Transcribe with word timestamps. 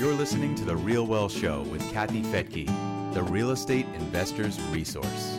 You're 0.00 0.14
listening 0.14 0.54
to 0.54 0.64
The 0.64 0.76
Real 0.76 1.06
Wealth 1.06 1.30
Show 1.30 1.60
with 1.64 1.82
Kathy 1.92 2.22
Fettke, 2.22 3.12
the 3.12 3.22
real 3.22 3.50
estate 3.50 3.84
investor's 3.96 4.58
resource. 4.70 5.38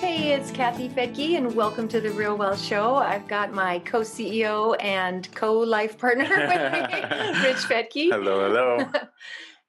Hey, 0.00 0.34
it's 0.34 0.50
Kathy 0.50 0.90
Fettke, 0.90 1.38
and 1.38 1.54
welcome 1.54 1.88
to 1.88 1.98
The 1.98 2.10
Real 2.10 2.36
Wealth 2.36 2.60
Show. 2.60 2.96
I've 2.96 3.26
got 3.26 3.54
my 3.54 3.78
co 3.86 4.02
CEO 4.02 4.76
and 4.80 5.34
co 5.34 5.54
life 5.54 5.96
partner 5.96 6.24
with 6.28 6.50
me, 6.50 7.00
Rich 7.42 7.64
Fettke. 7.64 8.10
Hello, 8.10 8.46
hello. 8.46 8.86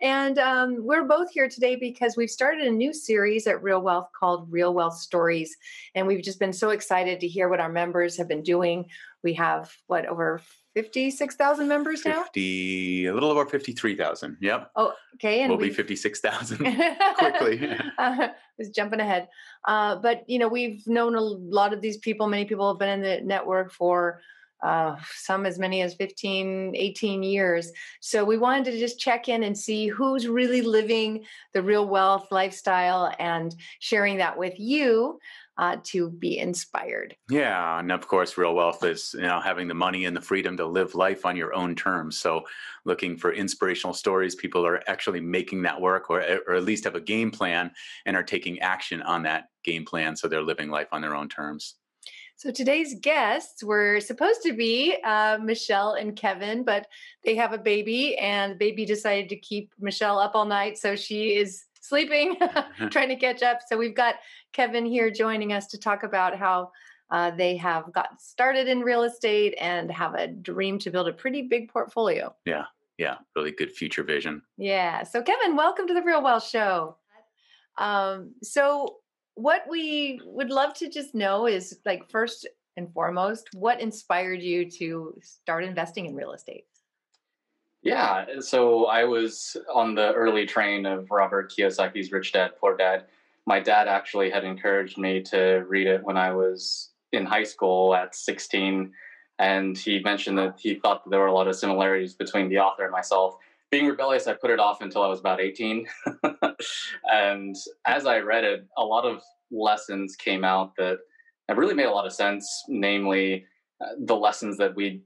And 0.01 0.37
um, 0.39 0.85
we're 0.85 1.05
both 1.05 1.31
here 1.31 1.47
today 1.47 1.77
because 1.77 2.17
we've 2.17 2.29
started 2.29 2.67
a 2.67 2.69
new 2.69 2.93
series 2.93 3.47
at 3.47 3.63
Real 3.63 3.81
Wealth 3.81 4.09
called 4.11 4.51
Real 4.51 4.73
Wealth 4.73 4.97
Stories. 4.97 5.55
And 5.95 6.05
we've 6.05 6.21
just 6.21 6.37
been 6.37 6.51
so 6.51 6.71
excited 6.71 7.21
to 7.21 7.27
hear 7.29 7.47
what 7.47 7.61
our 7.61 7.71
members 7.71 8.17
have 8.17 8.27
been 8.27 8.43
doing. 8.43 8.87
We 9.23 9.33
have, 9.35 9.73
what, 9.87 10.05
over 10.05 10.41
56,000 10.75 11.67
members 11.70 12.05
now? 12.05 12.23
50, 12.23 13.05
a 13.05 13.13
little 13.13 13.31
over 13.31 13.45
53,000. 13.45 14.38
Yep. 14.41 14.71
Oh, 14.75 14.93
okay. 15.16 15.41
And 15.41 15.49
we'll 15.49 15.57
be 15.57 15.70
56,000 15.70 16.57
quickly. 17.17 17.70
uh, 17.97 18.27
was 18.57 18.70
jumping 18.70 18.99
ahead. 18.99 19.30
Uh, 19.66 19.95
but, 19.95 20.30
you 20.30 20.38
know, 20.38 20.49
we've 20.49 20.85
known 20.85 21.16
a 21.16 21.21
lot 21.21 21.73
of 21.73 21.81
these 21.81 21.97
people. 21.97 22.27
Many 22.27 22.43
people 22.43 22.67
have 22.67 22.77
been 22.77 22.89
in 22.89 23.02
the 23.02 23.21
network 23.25 23.71
for 23.71 24.19
uh, 24.63 24.95
some 25.16 25.45
as 25.45 25.59
many 25.59 25.81
as 25.81 25.93
15, 25.95 26.75
18 26.75 27.23
years. 27.23 27.71
So 28.02 28.25
we 28.25 28.38
wanted 28.38 28.66
to 28.66 28.80
just 28.80 28.99
check 28.99 29.30
in 29.30 29.44
and 29.44 29.57
see 29.57 29.88
who's 29.88 30.27
really 30.27 30.61
living 30.61 31.23
the 31.53 31.61
real 31.61 31.88
wealth 31.88 32.27
lifestyle 32.31 33.13
and 33.19 33.55
sharing 33.80 34.17
that 34.17 34.38
with 34.38 34.59
you. 34.59 35.19
Uh, 35.58 35.77
to 35.84 36.09
be 36.09 36.38
inspired. 36.38 37.16
Yeah, 37.30 37.80
and 37.80 37.90
of 37.90 38.05
course, 38.09 38.38
real 38.38 38.54
wealth 38.54 38.84
is 38.84 39.14
you 39.14 39.22
know 39.22 39.40
having 39.40 39.70
the 39.70 39.73
money 39.73 40.04
and 40.04 40.14
the 40.14 40.20
freedom 40.20 40.58
to 40.58 40.66
live 40.66 40.95
life 40.95 41.26
on 41.26 41.38
your 41.38 41.54
own 41.55 41.76
terms. 41.76 42.18
So, 42.18 42.44
looking 42.84 43.16
for 43.16 43.31
inspirational 43.31 43.94
stories, 43.94 44.36
people 44.36 44.66
are 44.66 44.84
actually 44.88 45.22
making 45.22 45.62
that 45.62 45.80
work, 45.80 46.09
or 46.09 46.22
or 46.45 46.56
at 46.56 46.66
least 46.66 46.84
have 46.84 46.95
a 46.95 47.00
game 47.00 47.31
plan 47.31 47.72
and 48.06 48.17
are 48.17 48.23
taking 48.23 48.59
action 48.59 49.02
on 49.02 49.23
that 49.23 49.45
game 49.64 49.86
plan, 49.86 50.17
so 50.17 50.28
they're 50.28 50.42
living 50.42 50.70
life 50.70 50.89
on 50.92 51.00
their 51.02 51.16
own 51.16 51.30
terms. 51.30 51.75
So 52.38 52.52
today's 52.52 52.95
guests 53.00 53.64
were 53.64 54.02
supposed 54.02 54.42
to 54.44 54.52
be 54.52 54.97
uh, 55.06 55.38
Michelle 55.42 55.94
and 55.94 56.17
Kevin, 56.17 56.66
but 56.66 56.86
they 57.23 57.36
have 57.36 57.53
a 57.53 57.58
baby, 57.58 58.17
and 58.17 58.52
the 58.52 58.58
baby 58.58 58.86
decided 58.86 59.30
to 59.30 59.38
keep 59.38 59.72
Michelle 59.80 60.19
up 60.19 60.36
all 60.36 60.44
night, 60.44 60.78
so 60.78 60.97
she 60.97 61.38
is 61.38 61.64
sleeping, 61.88 62.38
trying 62.89 63.09
to 63.09 63.16
catch 63.16 63.44
up. 63.44 63.59
So 63.67 63.78
we've 63.78 63.95
got 63.95 64.16
Kevin 64.53 64.86
here 64.86 65.09
joining 65.09 65.53
us 65.53 65.67
to 65.67 65.78
talk 65.78 66.03
about 66.03 66.38
how 66.38 66.72
uh, 67.11 67.31
they 67.31 67.55
have 67.58 67.91
got 67.94 68.22
started 68.22 68.67
in 68.67 68.81
real 68.81 69.03
estate 69.03 69.55
and 69.59 69.91
have 69.91 70.16
a 70.16 70.28
dream 70.28 70.80
to 70.80 70.89
build 70.89 71.08
a 71.08 71.13
pretty 71.13 71.44
big 71.44 71.69
portfolio. 71.69 72.33
Yeah, 72.45 72.66
yeah, 72.97 73.17
really 73.36 73.52
good 73.52 73.72
future 73.72 74.03
vision. 74.03 74.41
Yeah. 74.58 75.03
So 75.03 75.22
Kevin, 75.22 75.56
welcome 75.56 75.88
to 75.88 75.94
the 75.94 76.02
Real 76.02 76.23
Wealth 76.23 76.47
Show. 76.47 76.97
Um, 77.78 78.33
so 78.41 78.97
what 79.36 79.63
we 79.69 80.19
would 80.25 80.50
love 80.50 80.73
to 80.75 80.89
just 80.89 81.13
know 81.13 81.45
is 81.45 81.80
like 81.86 82.09
first 82.09 82.47
and 82.78 82.91
foremost, 82.94 83.50
what 83.53 83.81
inspired 83.81 84.41
you 84.41 84.69
to 84.69 85.17
start 85.22 85.63
investing 85.63 86.06
in 86.06 86.16
real 86.16 86.33
estate? 86.33 86.66
Yeah, 87.86 88.25
so 88.39 88.88
I 88.88 89.03
was 89.03 89.55
on 89.72 89.94
the 89.94 90.11
early 90.14 90.47
train 90.47 90.88
of 90.88 91.11
Robert 91.11 91.52
Kiyosaki's 91.52 92.11
Rich 92.11 92.33
Dad 92.33 92.53
Poor 92.59 92.75
Dad. 92.75 93.05
My 93.45 93.59
dad 93.59 93.88
actually 93.88 94.31
had 94.31 94.44
encouraged 94.44 94.97
me 94.97 95.22
to 95.22 95.64
read 95.67 95.86
it 95.86 96.03
when 96.03 96.17
I 96.17 96.33
was 96.33 96.89
in 97.11 97.28
high 97.28 97.44
school 97.44 97.94
at 97.94 98.16
16, 98.16 98.91
and 99.38 99.78
he 99.78 100.00
mentioned 100.00 100.36
that 100.39 100.56
he 100.59 100.73
thought 100.73 101.03
that 101.03 101.11
there 101.11 101.19
were 101.19 101.28
a 101.28 101.33
lot 101.33 101.47
of 101.47 101.56
similarities 101.56 102.16
between 102.16 102.50
the 102.50 102.58
author 102.58 102.86
and 102.86 102.91
myself. 102.91 103.36
Being 103.69 103.86
rebellious, 103.86 104.25
I 104.25 104.33
put 104.33 104.50
it 104.50 104.59
off 104.59 104.81
until 104.81 105.03
I 105.03 105.08
was 105.08 105.19
about 105.19 105.39
18. 105.39 105.86
and 107.03 107.56
as 107.85 108.07
I 108.07 108.17
read 108.17 108.46
it, 108.46 108.66
a 108.79 108.84
lot 108.84 109.06
of 109.06 109.22
lessons 109.52 110.16
came 110.16 110.44
out 110.44 110.75
that 110.78 110.97
really 111.56 111.75
made 111.75 111.85
a 111.85 111.91
lot 111.91 112.07
of 112.07 112.13
sense, 112.13 112.63
namely 112.67 113.46
uh, 113.79 113.90
the 114.00 114.16
lessons 114.16 114.57
that 114.57 114.75
we'd 114.75 115.03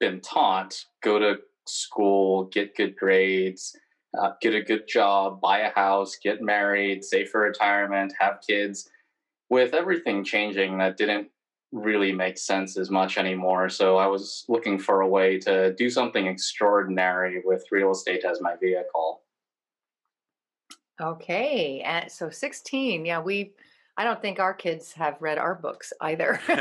been 0.00 0.22
taught 0.22 0.82
go 1.02 1.18
to 1.18 1.36
school, 1.66 2.44
get 2.44 2.76
good 2.76 2.96
grades, 2.96 3.76
uh, 4.18 4.32
get 4.40 4.54
a 4.54 4.62
good 4.62 4.86
job, 4.88 5.40
buy 5.40 5.60
a 5.60 5.74
house, 5.74 6.16
get 6.22 6.42
married, 6.42 7.04
save 7.04 7.28
for 7.30 7.40
retirement, 7.40 8.12
have 8.18 8.38
kids. 8.46 8.88
With 9.50 9.74
everything 9.74 10.24
changing, 10.24 10.78
that 10.78 10.96
didn't 10.96 11.28
really 11.72 12.12
make 12.12 12.38
sense 12.38 12.78
as 12.78 12.90
much 12.90 13.18
anymore. 13.18 13.68
So 13.68 13.96
I 13.96 14.06
was 14.06 14.44
looking 14.48 14.78
for 14.78 15.00
a 15.00 15.08
way 15.08 15.38
to 15.40 15.74
do 15.74 15.90
something 15.90 16.26
extraordinary 16.26 17.42
with 17.44 17.64
real 17.70 17.90
estate 17.90 18.24
as 18.24 18.40
my 18.40 18.54
vehicle. 18.56 19.22
Okay, 21.00 22.04
so 22.08 22.30
16, 22.30 23.04
yeah, 23.04 23.20
we 23.20 23.52
I 23.96 24.02
don't 24.04 24.20
think 24.20 24.40
our 24.40 24.52
kids 24.52 24.92
have 24.94 25.16
read 25.20 25.38
our 25.38 25.54
books 25.54 25.92
either. 26.00 26.40
oh, 26.48 26.60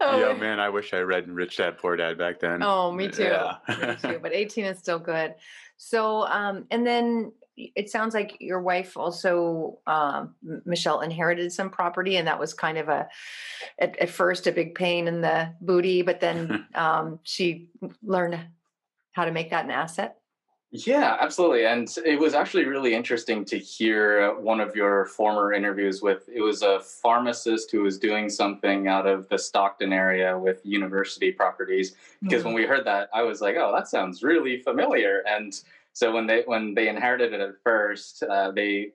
yeah, 0.00 0.36
man, 0.38 0.58
I 0.58 0.68
wish 0.70 0.92
I 0.92 0.98
read 0.98 1.28
Rich 1.28 1.58
Dad 1.58 1.78
Poor 1.78 1.94
Dad 1.96 2.18
back 2.18 2.40
then. 2.40 2.62
Oh, 2.62 2.90
me 2.90 3.08
too. 3.08 3.24
Yeah. 3.24 3.56
me 3.68 3.96
too. 3.96 4.18
But 4.22 4.32
18 4.32 4.64
is 4.64 4.78
still 4.78 4.98
good. 4.98 5.34
So, 5.76 6.26
um, 6.26 6.66
and 6.70 6.84
then 6.86 7.32
it 7.56 7.90
sounds 7.90 8.14
like 8.14 8.36
your 8.40 8.60
wife 8.60 8.96
also, 8.96 9.78
um, 9.86 10.34
Michelle, 10.64 11.00
inherited 11.00 11.52
some 11.52 11.70
property, 11.70 12.16
and 12.16 12.26
that 12.26 12.40
was 12.40 12.54
kind 12.54 12.78
of 12.78 12.88
a, 12.88 13.08
at, 13.78 13.96
at 13.98 14.10
first, 14.10 14.46
a 14.46 14.52
big 14.52 14.74
pain 14.74 15.06
in 15.06 15.20
the 15.20 15.54
booty, 15.60 16.02
but 16.02 16.20
then 16.20 16.66
um, 16.74 17.20
she 17.22 17.68
learned 18.02 18.40
how 19.12 19.24
to 19.26 19.30
make 19.30 19.50
that 19.50 19.64
an 19.64 19.70
asset. 19.70 20.16
Yeah, 20.74 21.18
absolutely. 21.20 21.66
And 21.66 21.86
it 22.06 22.18
was 22.18 22.32
actually 22.32 22.64
really 22.64 22.94
interesting 22.94 23.44
to 23.44 23.58
hear 23.58 24.34
one 24.40 24.58
of 24.58 24.74
your 24.74 25.04
former 25.04 25.52
interviews 25.52 26.00
with 26.00 26.26
it 26.34 26.40
was 26.40 26.62
a 26.62 26.80
pharmacist 26.80 27.70
who 27.70 27.82
was 27.82 27.98
doing 27.98 28.30
something 28.30 28.88
out 28.88 29.06
of 29.06 29.28
the 29.28 29.36
Stockton 29.36 29.92
area 29.92 30.38
with 30.38 30.64
university 30.64 31.30
properties. 31.30 31.94
Because 32.22 32.38
mm-hmm. 32.38 32.46
when 32.46 32.54
we 32.54 32.64
heard 32.64 32.86
that, 32.86 33.10
I 33.12 33.22
was 33.22 33.42
like, 33.42 33.56
oh, 33.56 33.70
that 33.76 33.86
sounds 33.86 34.22
really 34.22 34.62
familiar. 34.62 35.22
And 35.28 35.52
so 35.92 36.10
when 36.10 36.26
they 36.26 36.42
when 36.46 36.72
they 36.72 36.88
inherited 36.88 37.34
it 37.34 37.40
at 37.42 37.60
first, 37.62 38.22
uh, 38.22 38.50
they 38.52 38.92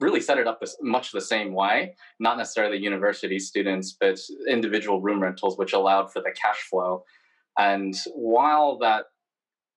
really 0.00 0.20
set 0.20 0.38
it 0.38 0.48
up 0.48 0.60
much 0.82 1.12
the 1.12 1.20
same 1.20 1.54
way, 1.54 1.94
not 2.18 2.38
necessarily 2.38 2.76
university 2.76 3.38
students, 3.38 3.92
but 3.92 4.18
individual 4.48 5.00
room 5.00 5.22
rentals, 5.22 5.58
which 5.58 5.74
allowed 5.74 6.12
for 6.12 6.22
the 6.22 6.32
cash 6.32 6.58
flow. 6.68 7.04
And 7.56 7.96
while 8.14 8.78
that 8.78 9.06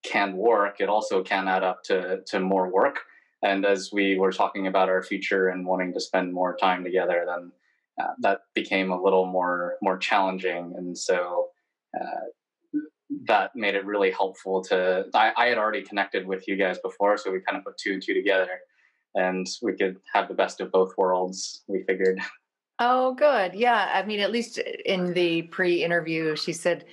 can 0.02 0.36
work, 0.36 0.80
it 0.80 0.88
also 0.88 1.22
can 1.22 1.48
add 1.48 1.62
up 1.62 1.82
to 1.84 2.22
to 2.26 2.40
more 2.40 2.68
work. 2.70 3.00
And 3.42 3.64
as 3.64 3.90
we 3.92 4.16
were 4.16 4.32
talking 4.32 4.66
about 4.66 4.88
our 4.88 5.02
future 5.02 5.48
and 5.48 5.66
wanting 5.66 5.92
to 5.94 6.00
spend 6.00 6.32
more 6.32 6.56
time 6.56 6.84
together, 6.84 7.24
then 7.26 7.50
uh, 8.00 8.12
that 8.20 8.40
became 8.54 8.92
a 8.92 9.02
little 9.02 9.26
more 9.26 9.76
more 9.82 9.98
challenging. 9.98 10.74
And 10.76 10.96
so 10.96 11.48
uh, 11.98 12.26
that 13.26 13.54
made 13.54 13.74
it 13.74 13.84
really 13.84 14.10
helpful 14.10 14.62
to. 14.64 15.06
I, 15.14 15.32
I 15.36 15.46
had 15.46 15.58
already 15.58 15.82
connected 15.82 16.26
with 16.26 16.48
you 16.48 16.56
guys 16.56 16.78
before, 16.78 17.16
so 17.16 17.30
we 17.30 17.40
kind 17.40 17.58
of 17.58 17.64
put 17.64 17.78
two 17.78 17.92
and 17.92 18.02
two 18.02 18.14
together, 18.14 18.60
and 19.14 19.46
we 19.60 19.74
could 19.74 19.96
have 20.12 20.28
the 20.28 20.34
best 20.34 20.60
of 20.60 20.72
both 20.72 20.96
worlds. 20.96 21.62
We 21.66 21.82
figured. 21.82 22.20
Oh, 22.78 23.14
good. 23.14 23.54
Yeah. 23.54 23.90
I 23.94 24.04
mean, 24.04 24.18
at 24.18 24.32
least 24.32 24.58
in 24.58 25.12
the 25.12 25.42
pre 25.42 25.84
interview, 25.84 26.34
she 26.34 26.52
said 26.52 26.86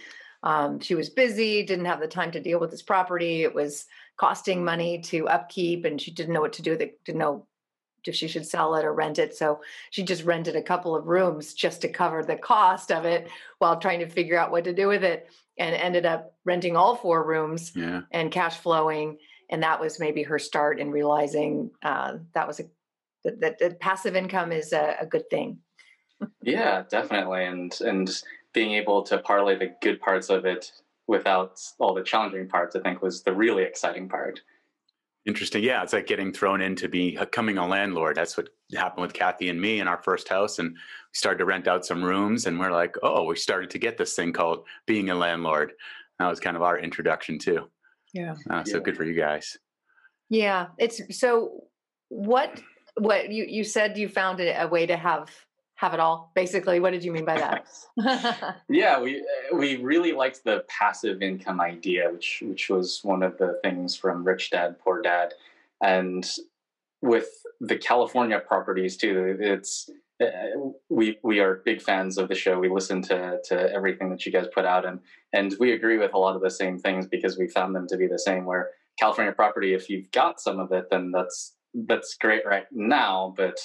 um, 0.43 0.79
she 0.79 0.95
was 0.95 1.09
busy, 1.09 1.63
didn't 1.63 1.85
have 1.85 1.99
the 1.99 2.07
time 2.07 2.31
to 2.31 2.39
deal 2.39 2.59
with 2.59 2.71
this 2.71 2.81
property. 2.81 3.43
It 3.43 3.53
was 3.53 3.85
costing 4.17 4.63
money 4.63 4.99
to 5.03 5.27
upkeep, 5.27 5.85
and 5.85 5.99
she 5.99 6.11
didn't 6.11 6.33
know 6.33 6.41
what 6.41 6.53
to 6.53 6.61
do 6.61 6.71
with 6.71 6.81
it, 6.81 7.03
didn't 7.03 7.19
know 7.19 7.45
if 8.05 8.15
she 8.15 8.27
should 8.27 8.45
sell 8.45 8.75
it 8.75 8.85
or 8.85 8.93
rent 8.93 9.19
it. 9.19 9.35
So 9.35 9.61
she 9.91 10.03
just 10.03 10.23
rented 10.23 10.55
a 10.55 10.61
couple 10.61 10.95
of 10.95 11.07
rooms 11.07 11.53
just 11.53 11.81
to 11.81 11.89
cover 11.89 12.23
the 12.23 12.37
cost 12.37 12.91
of 12.91 13.05
it 13.05 13.29
while 13.59 13.77
trying 13.77 13.99
to 13.99 14.07
figure 14.07 14.37
out 14.37 14.51
what 14.51 14.63
to 14.63 14.73
do 14.73 14.87
with 14.87 15.03
it 15.03 15.29
and 15.57 15.75
ended 15.75 16.05
up 16.05 16.33
renting 16.45 16.77
all 16.77 16.95
four 16.95 17.25
rooms 17.25 17.73
yeah. 17.75 18.01
and 18.11 18.31
cash 18.31 18.57
flowing. 18.57 19.17
And 19.49 19.63
that 19.63 19.81
was 19.81 19.99
maybe 19.99 20.23
her 20.23 20.39
start 20.39 20.79
in 20.79 20.91
realizing 20.91 21.71
uh, 21.83 22.17
that 22.33 22.47
was 22.47 22.59
a 22.59 22.63
that, 23.25 23.59
that, 23.59 23.79
passive 23.81 24.15
income 24.15 24.53
is 24.53 24.71
a, 24.71 24.95
a 25.01 25.05
good 25.05 25.29
thing. 25.29 25.57
yeah, 26.41 26.83
definitely. 26.89 27.45
And 27.45 27.77
and 27.81 28.09
being 28.53 28.73
able 28.73 29.03
to 29.03 29.19
parlay 29.19 29.57
the 29.57 29.73
good 29.81 29.99
parts 30.01 30.29
of 30.29 30.45
it 30.45 30.71
without 31.07 31.59
all 31.79 31.93
the 31.93 32.03
challenging 32.03 32.47
parts, 32.47 32.75
I 32.75 32.79
think 32.81 33.01
was 33.01 33.23
the 33.23 33.33
really 33.33 33.63
exciting 33.63 34.07
part. 34.07 34.41
Interesting. 35.25 35.63
Yeah, 35.63 35.83
it's 35.83 35.93
like 35.93 36.07
getting 36.07 36.31
thrown 36.31 36.61
into 36.61 36.87
becoming 36.87 37.57
a 37.57 37.67
landlord. 37.67 38.15
That's 38.15 38.37
what 38.37 38.49
happened 38.75 39.01
with 39.01 39.13
Kathy 39.13 39.49
and 39.49 39.59
me 39.59 39.79
in 39.79 39.87
our 39.87 40.01
first 40.01 40.29
house. 40.29 40.59
And 40.59 40.69
we 40.71 40.77
started 41.13 41.39
to 41.39 41.45
rent 41.45 41.67
out 41.67 41.85
some 41.85 42.03
rooms, 42.03 42.45
and 42.45 42.59
we're 42.59 42.71
like, 42.71 42.95
oh, 43.03 43.25
we 43.25 43.35
started 43.35 43.69
to 43.71 43.79
get 43.79 43.97
this 43.97 44.15
thing 44.15 44.33
called 44.33 44.65
being 44.87 45.09
a 45.09 45.15
landlord. 45.15 45.73
That 46.19 46.27
was 46.27 46.39
kind 46.39 46.55
of 46.55 46.63
our 46.63 46.79
introduction 46.79 47.37
too. 47.37 47.69
Yeah. 48.13 48.35
Uh, 48.49 48.63
so 48.63 48.77
yeah. 48.77 48.83
good 48.83 48.97
for 48.97 49.03
you 49.03 49.13
guys. 49.13 49.57
Yeah, 50.29 50.67
it's 50.77 51.19
so. 51.19 51.65
What 52.09 52.61
what 52.95 53.31
you 53.31 53.45
you 53.45 53.63
said 53.63 53.97
you 53.97 54.09
found 54.09 54.39
a, 54.39 54.63
a 54.63 54.67
way 54.67 54.85
to 54.85 54.97
have 54.97 55.29
have 55.79 55.93
it 55.93 55.99
all. 56.01 56.29
Basically, 56.35 56.81
what 56.81 56.91
did 56.91 57.05
you 57.05 57.13
mean 57.13 57.23
by 57.23 57.37
that? 57.37 58.57
yeah, 58.69 58.99
we 58.99 59.25
we 59.53 59.77
really 59.77 60.11
liked 60.11 60.43
the 60.43 60.65
passive 60.67 61.21
income 61.21 61.61
idea, 61.61 62.09
which 62.11 62.43
which 62.45 62.69
was 62.69 62.99
one 63.01 63.23
of 63.23 63.37
the 63.37 63.57
things 63.63 63.95
from 63.95 64.25
Rich 64.25 64.49
Dad 64.51 64.77
Poor 64.83 65.01
Dad, 65.01 65.33
and 65.81 66.29
with 67.01 67.29
the 67.61 67.77
California 67.77 68.39
properties 68.39 68.97
too. 68.97 69.37
It's 69.39 69.89
uh, 70.21 70.27
we 70.89 71.17
we 71.23 71.39
are 71.39 71.61
big 71.63 71.81
fans 71.81 72.17
of 72.17 72.27
the 72.27 72.35
show. 72.35 72.59
We 72.59 72.67
listen 72.67 73.01
to 73.03 73.39
to 73.45 73.71
everything 73.71 74.09
that 74.09 74.25
you 74.25 74.33
guys 74.33 74.47
put 74.53 74.65
out, 74.65 74.85
and 74.85 74.99
and 75.31 75.55
we 75.61 75.71
agree 75.71 75.97
with 75.97 76.13
a 76.13 76.17
lot 76.17 76.35
of 76.35 76.41
the 76.41 76.51
same 76.51 76.77
things 76.77 77.07
because 77.07 77.37
we 77.37 77.47
found 77.47 77.73
them 77.73 77.87
to 77.87 77.95
be 77.95 78.07
the 78.07 78.19
same. 78.19 78.43
Where 78.43 78.71
California 78.99 79.31
property, 79.31 79.73
if 79.73 79.89
you've 79.89 80.11
got 80.11 80.41
some 80.41 80.59
of 80.59 80.73
it, 80.73 80.89
then 80.91 81.11
that's 81.11 81.53
that's 81.73 82.15
great 82.15 82.45
right 82.45 82.65
now, 82.69 83.33
but 83.37 83.57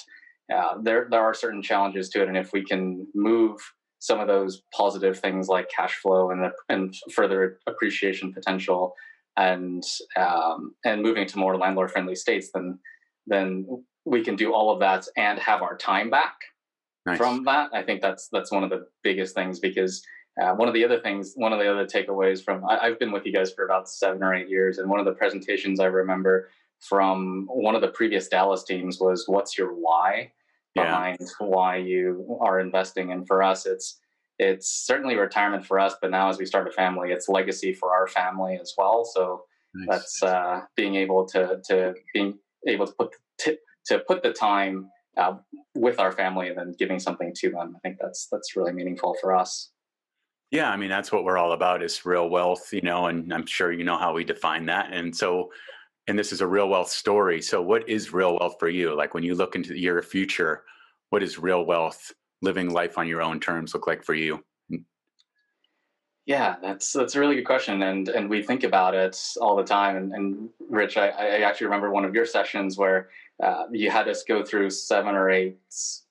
uh, 0.53 0.75
there 0.81 1.07
there 1.09 1.21
are 1.21 1.33
certain 1.33 1.61
challenges 1.61 2.09
to 2.09 2.21
it, 2.21 2.27
and 2.27 2.37
if 2.37 2.51
we 2.53 2.63
can 2.63 3.07
move 3.15 3.59
some 3.99 4.19
of 4.19 4.27
those 4.27 4.61
positive 4.73 5.19
things 5.19 5.47
like 5.47 5.69
cash 5.69 5.95
flow 5.95 6.31
and 6.31 6.51
and 6.69 6.93
further 7.13 7.59
appreciation 7.67 8.33
potential, 8.33 8.93
and 9.37 9.83
um, 10.17 10.75
and 10.85 11.01
moving 11.01 11.25
to 11.27 11.39
more 11.39 11.57
landlord 11.57 11.91
friendly 11.91 12.15
states, 12.15 12.49
then 12.53 12.79
then 13.27 13.65
we 14.05 14.23
can 14.23 14.35
do 14.35 14.53
all 14.53 14.71
of 14.71 14.79
that 14.79 15.07
and 15.17 15.39
have 15.39 15.63
our 15.63 15.75
time 15.75 16.09
back 16.09 16.35
nice. 17.05 17.17
from 17.17 17.43
that. 17.45 17.69
I 17.73 17.81
think 17.81 18.01
that's 18.01 18.29
that's 18.31 18.51
one 18.51 18.63
of 18.63 18.69
the 18.69 18.85
biggest 19.03 19.33
things 19.33 19.59
because 19.59 20.03
uh, 20.41 20.53
one 20.53 20.67
of 20.67 20.73
the 20.73 20.83
other 20.83 20.99
things, 20.99 21.33
one 21.35 21.53
of 21.53 21.59
the 21.59 21.71
other 21.71 21.85
takeaways 21.85 22.43
from 22.43 22.63
I, 22.65 22.87
have 22.87 22.99
been 22.99 23.11
with 23.11 23.25
you 23.25 23.33
guys 23.33 23.51
for 23.51 23.65
about 23.65 23.89
seven 23.89 24.21
or 24.21 24.33
eight 24.33 24.49
years, 24.49 24.77
and 24.77 24.89
one 24.89 24.99
of 24.99 25.05
the 25.05 25.13
presentations 25.13 25.79
I 25.79 25.85
remember 25.85 26.49
from 26.79 27.47
one 27.49 27.75
of 27.75 27.81
the 27.81 27.87
previous 27.87 28.27
Dallas 28.27 28.63
teams 28.63 28.99
was 28.99 29.25
what's 29.27 29.57
your 29.57 29.73
why 29.73 30.31
behind 30.75 31.17
yeah. 31.19 31.47
why 31.47 31.77
you 31.77 32.37
are 32.41 32.59
investing 32.59 33.11
and 33.11 33.25
for 33.25 33.41
us 33.41 33.65
it's 33.65 33.99
it's 34.37 34.85
certainly 34.85 35.15
retirement 35.15 35.65
for 35.65 35.79
us 35.79 35.95
but 36.01 36.11
now 36.11 36.29
as 36.29 36.37
we 36.37 36.45
start 36.45 36.67
a 36.67 36.71
family 36.71 37.11
it's 37.11 37.29
legacy 37.29 37.73
for 37.73 37.93
our 37.93 38.07
family 38.07 38.59
as 38.61 38.73
well 38.77 39.05
so 39.05 39.43
nice. 39.73 39.87
that's 39.89 40.23
uh, 40.23 40.59
being 40.75 40.95
able 40.95 41.25
to 41.25 41.61
to 41.67 41.93
being 42.13 42.37
able 42.67 42.85
to 42.85 42.93
put 42.93 43.09
to, 43.39 43.57
to 43.85 43.99
put 43.99 44.21
the 44.21 44.33
time 44.33 44.89
uh, 45.17 45.35
with 45.75 45.99
our 45.99 46.11
family 46.11 46.49
and 46.49 46.57
then 46.57 46.73
giving 46.77 46.99
something 46.99 47.31
to 47.33 47.49
them 47.49 47.73
i 47.75 47.79
think 47.79 47.97
that's 48.01 48.27
that's 48.29 48.55
really 48.57 48.73
meaningful 48.73 49.15
for 49.21 49.33
us 49.33 49.71
yeah 50.51 50.69
i 50.69 50.75
mean 50.75 50.89
that's 50.89 51.11
what 51.11 51.23
we're 51.23 51.37
all 51.37 51.53
about 51.53 51.81
is 51.81 52.05
real 52.05 52.29
wealth 52.29 52.73
you 52.73 52.81
know 52.81 53.05
and 53.05 53.33
i'm 53.33 53.45
sure 53.45 53.71
you 53.71 53.85
know 53.85 53.97
how 53.97 54.13
we 54.13 54.25
define 54.25 54.65
that 54.65 54.91
and 54.91 55.15
so 55.15 55.49
and 56.07 56.17
this 56.17 56.31
is 56.31 56.41
a 56.41 56.47
real 56.47 56.69
wealth 56.69 56.89
story. 56.89 57.41
So, 57.41 57.61
what 57.61 57.87
is 57.89 58.13
real 58.13 58.37
wealth 58.39 58.57
for 58.59 58.69
you? 58.69 58.95
Like 58.95 59.13
when 59.13 59.23
you 59.23 59.35
look 59.35 59.55
into 59.55 59.77
your 59.77 60.01
future, 60.01 60.63
what 61.09 61.23
is 61.23 61.39
real 61.39 61.65
wealth, 61.65 62.11
living 62.41 62.71
life 62.71 62.97
on 62.97 63.07
your 63.07 63.21
own 63.21 63.39
terms, 63.39 63.73
look 63.73 63.87
like 63.87 64.03
for 64.03 64.13
you? 64.13 64.43
Yeah, 66.25 66.55
that's 66.61 66.91
that's 66.91 67.15
a 67.15 67.19
really 67.19 67.35
good 67.35 67.45
question, 67.45 67.83
and 67.83 68.09
and 68.09 68.29
we 68.29 68.41
think 68.41 68.63
about 68.63 68.95
it 68.95 69.19
all 69.39 69.55
the 69.55 69.63
time. 69.63 69.95
And, 69.95 70.13
and 70.13 70.49
Rich, 70.69 70.97
I, 70.97 71.09
I 71.09 71.39
actually 71.41 71.67
remember 71.67 71.91
one 71.91 72.03
of 72.03 72.15
your 72.15 72.25
sessions 72.25 72.77
where 72.77 73.09
uh, 73.43 73.65
you 73.71 73.91
had 73.91 74.07
us 74.07 74.23
go 74.23 74.43
through 74.43 74.71
seven 74.71 75.13
or 75.13 75.29
eight 75.29 75.57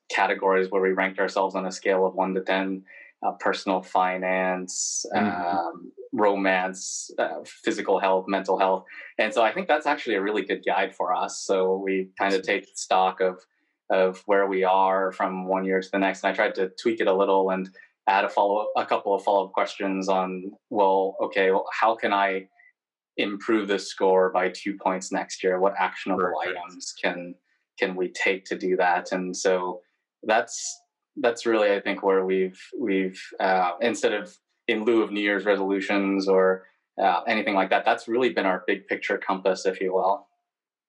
categories 0.08 0.70
where 0.70 0.80
we 0.80 0.92
ranked 0.92 1.18
ourselves 1.18 1.56
on 1.56 1.66
a 1.66 1.72
scale 1.72 2.06
of 2.06 2.14
one 2.14 2.32
to 2.34 2.42
ten: 2.42 2.84
uh, 3.24 3.32
personal 3.32 3.82
finance, 3.82 5.04
mm-hmm. 5.12 5.56
um, 5.56 5.92
romance, 6.14 7.10
uh, 7.18 7.42
physical 7.44 7.98
health, 7.98 8.26
mental 8.28 8.56
health. 8.56 8.84
And 9.18 9.34
so 9.34 9.42
I 9.42 9.52
think 9.52 9.66
that's 9.66 9.86
actually 9.86 10.14
a 10.14 10.22
really 10.22 10.42
good 10.42 10.62
guide 10.64 10.94
for 10.94 11.12
us. 11.12 11.42
So 11.44 11.76
we 11.76 12.10
kind 12.18 12.34
of 12.34 12.42
take 12.42 12.66
stock 12.74 13.20
of 13.20 13.40
of 13.90 14.22
where 14.24 14.46
we 14.46 14.64
are 14.64 15.12
from 15.12 15.46
one 15.46 15.64
year 15.64 15.80
to 15.80 15.88
the 15.92 15.98
next. 15.98 16.24
And 16.24 16.32
I 16.32 16.34
tried 16.34 16.54
to 16.54 16.70
tweak 16.80 17.00
it 17.00 17.06
a 17.06 17.12
little 17.12 17.50
and 17.50 17.68
add 18.08 18.24
a 18.24 18.28
follow 18.28 18.68
a 18.76 18.86
couple 18.86 19.14
of 19.14 19.22
follow 19.22 19.46
up 19.46 19.52
questions 19.52 20.08
on 20.08 20.52
well, 20.70 21.16
okay, 21.20 21.50
well, 21.50 21.66
how 21.72 21.94
can 21.94 22.12
I 22.12 22.48
improve 23.16 23.68
the 23.68 23.78
score 23.78 24.30
by 24.30 24.48
two 24.48 24.76
points 24.76 25.12
next 25.12 25.42
year? 25.42 25.60
What 25.60 25.74
actionable 25.78 26.22
Perfect. 26.22 26.58
items 26.58 26.94
can 27.02 27.34
can 27.78 27.96
we 27.96 28.08
take 28.12 28.44
to 28.46 28.56
do 28.56 28.76
that? 28.76 29.10
And 29.10 29.36
so 29.36 29.80
that's 30.22 30.80
that's 31.16 31.44
really 31.44 31.72
I 31.72 31.80
think 31.80 32.02
where 32.02 32.24
we've 32.24 32.60
we've 32.78 33.20
uh, 33.40 33.72
instead 33.80 34.12
of 34.12 34.34
in 34.68 34.84
lieu 34.84 35.02
of 35.02 35.12
New 35.12 35.20
Year's 35.20 35.44
resolutions 35.44 36.28
or 36.28 36.64
uh, 37.02 37.22
anything 37.26 37.54
like 37.54 37.70
that. 37.70 37.84
That's 37.84 38.08
really 38.08 38.30
been 38.30 38.46
our 38.46 38.64
big 38.66 38.86
picture 38.86 39.18
compass, 39.18 39.66
if 39.66 39.80
you 39.80 39.92
will. 39.94 40.26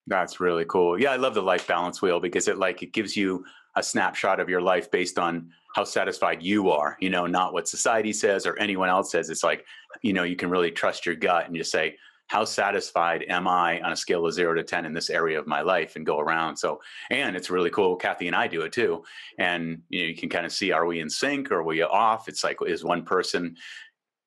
That's 0.07 0.39
really 0.39 0.66
cool. 0.66 1.00
Yeah, 1.00 1.12
I 1.12 1.16
love 1.16 1.33
the 1.33 1.42
life 1.42 1.68
balance 1.68 2.01
wheel 2.01 2.19
because 2.19 2.48
it 2.48 2.57
like 2.57 2.83
it 2.83 2.94
gives 2.94 3.18
you 3.18 3.44
a 3.75 3.83
snapshot 3.83 4.39
of 4.39 4.50
your 4.50 4.62
life 4.62 4.89
based 4.92 5.18
on 5.18 5.50
how 5.75 5.83
satisfied 5.83 6.42
you 6.42 6.69
are, 6.69 6.95
you 7.01 7.10
know, 7.10 7.25
not 7.25 7.54
what 7.54 7.68
society 7.68 8.13
says 8.13 8.45
or 8.45 8.57
anyone 8.60 8.88
else 8.88 9.12
says. 9.12 9.30
It's 9.30 9.44
like, 9.44 9.66
you 10.01 10.13
know, 10.13 10.24
you 10.24 10.36
can 10.36 10.50
really 10.50 10.71
trust 10.71 11.06
your 11.06 11.16
gut 11.16 11.48
and 11.48 11.56
just 11.56 11.71
say, 11.71 11.98
how 12.27 12.44
satisfied 12.44 13.24
am 13.30 13.48
I 13.48 13.81
on 13.81 13.92
a 13.92 13.95
scale 13.95 14.25
of 14.25 14.33
zero 14.33 14.54
to 14.56 14.63
10 14.63 14.86
in 14.86 14.94
this 14.94 15.10
area 15.10 15.39
of 15.39 15.45
my 15.45 15.62
life 15.62 15.95
and 15.95 16.06
go 16.06 16.19
around. 16.19 16.57
So, 16.57 16.81
and 17.12 17.36
it's 17.36 17.50
really 17.50 17.69
cool. 17.69 17.95
Kathy 17.95 18.27
and 18.27 18.36
I 18.36 18.48
do 18.48 18.62
it 18.62 18.72
too. 18.72 19.04
And, 19.38 19.81
you 19.89 20.01
know, 20.01 20.07
you 20.07 20.16
can 20.16 20.30
kind 20.30 20.45
of 20.45 20.51
see, 20.51 20.72
are 20.72 20.86
we 20.86 21.00
in 21.00 21.10
sync? 21.10 21.51
Or 21.51 21.60
are 21.60 21.63
we 21.63 21.83
off? 21.83 22.27
It's 22.27 22.44
like, 22.44 22.57
is 22.66 22.83
one 22.83 23.04
person 23.04 23.56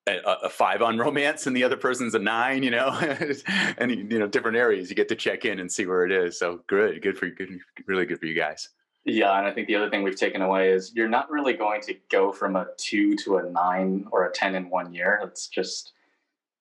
a, 0.07 0.17
a 0.43 0.49
five 0.49 0.81
on 0.81 0.97
romance 0.97 1.45
and 1.45 1.55
the 1.55 1.63
other 1.63 1.77
person's 1.77 2.15
a 2.15 2.19
nine, 2.19 2.63
you 2.63 2.71
know, 2.71 2.89
and, 3.77 4.11
you 4.11 4.17
know, 4.19 4.27
different 4.27 4.57
areas 4.57 4.89
you 4.89 4.95
get 4.95 5.09
to 5.09 5.15
check 5.15 5.45
in 5.45 5.59
and 5.59 5.71
see 5.71 5.85
where 5.85 6.05
it 6.05 6.11
is. 6.11 6.39
So 6.39 6.61
good, 6.67 7.01
good 7.01 7.17
for 7.17 7.27
you. 7.27 7.35
Good, 7.35 7.59
really 7.85 8.05
good 8.05 8.19
for 8.19 8.25
you 8.25 8.35
guys. 8.35 8.69
Yeah, 9.05 9.37
and 9.37 9.47
I 9.47 9.51
think 9.51 9.67
the 9.67 9.75
other 9.75 9.89
thing 9.89 10.03
we've 10.03 10.15
taken 10.15 10.41
away 10.41 10.71
is 10.71 10.93
you're 10.93 11.09
not 11.09 11.31
really 11.31 11.53
going 11.53 11.81
to 11.81 11.95
go 12.11 12.31
from 12.31 12.55
a 12.55 12.67
two 12.77 13.15
to 13.17 13.37
a 13.37 13.49
nine 13.49 14.05
or 14.11 14.25
a 14.25 14.31
10 14.31 14.55
in 14.55 14.69
one 14.69 14.93
year. 14.93 15.21
It's 15.23 15.47
just, 15.47 15.93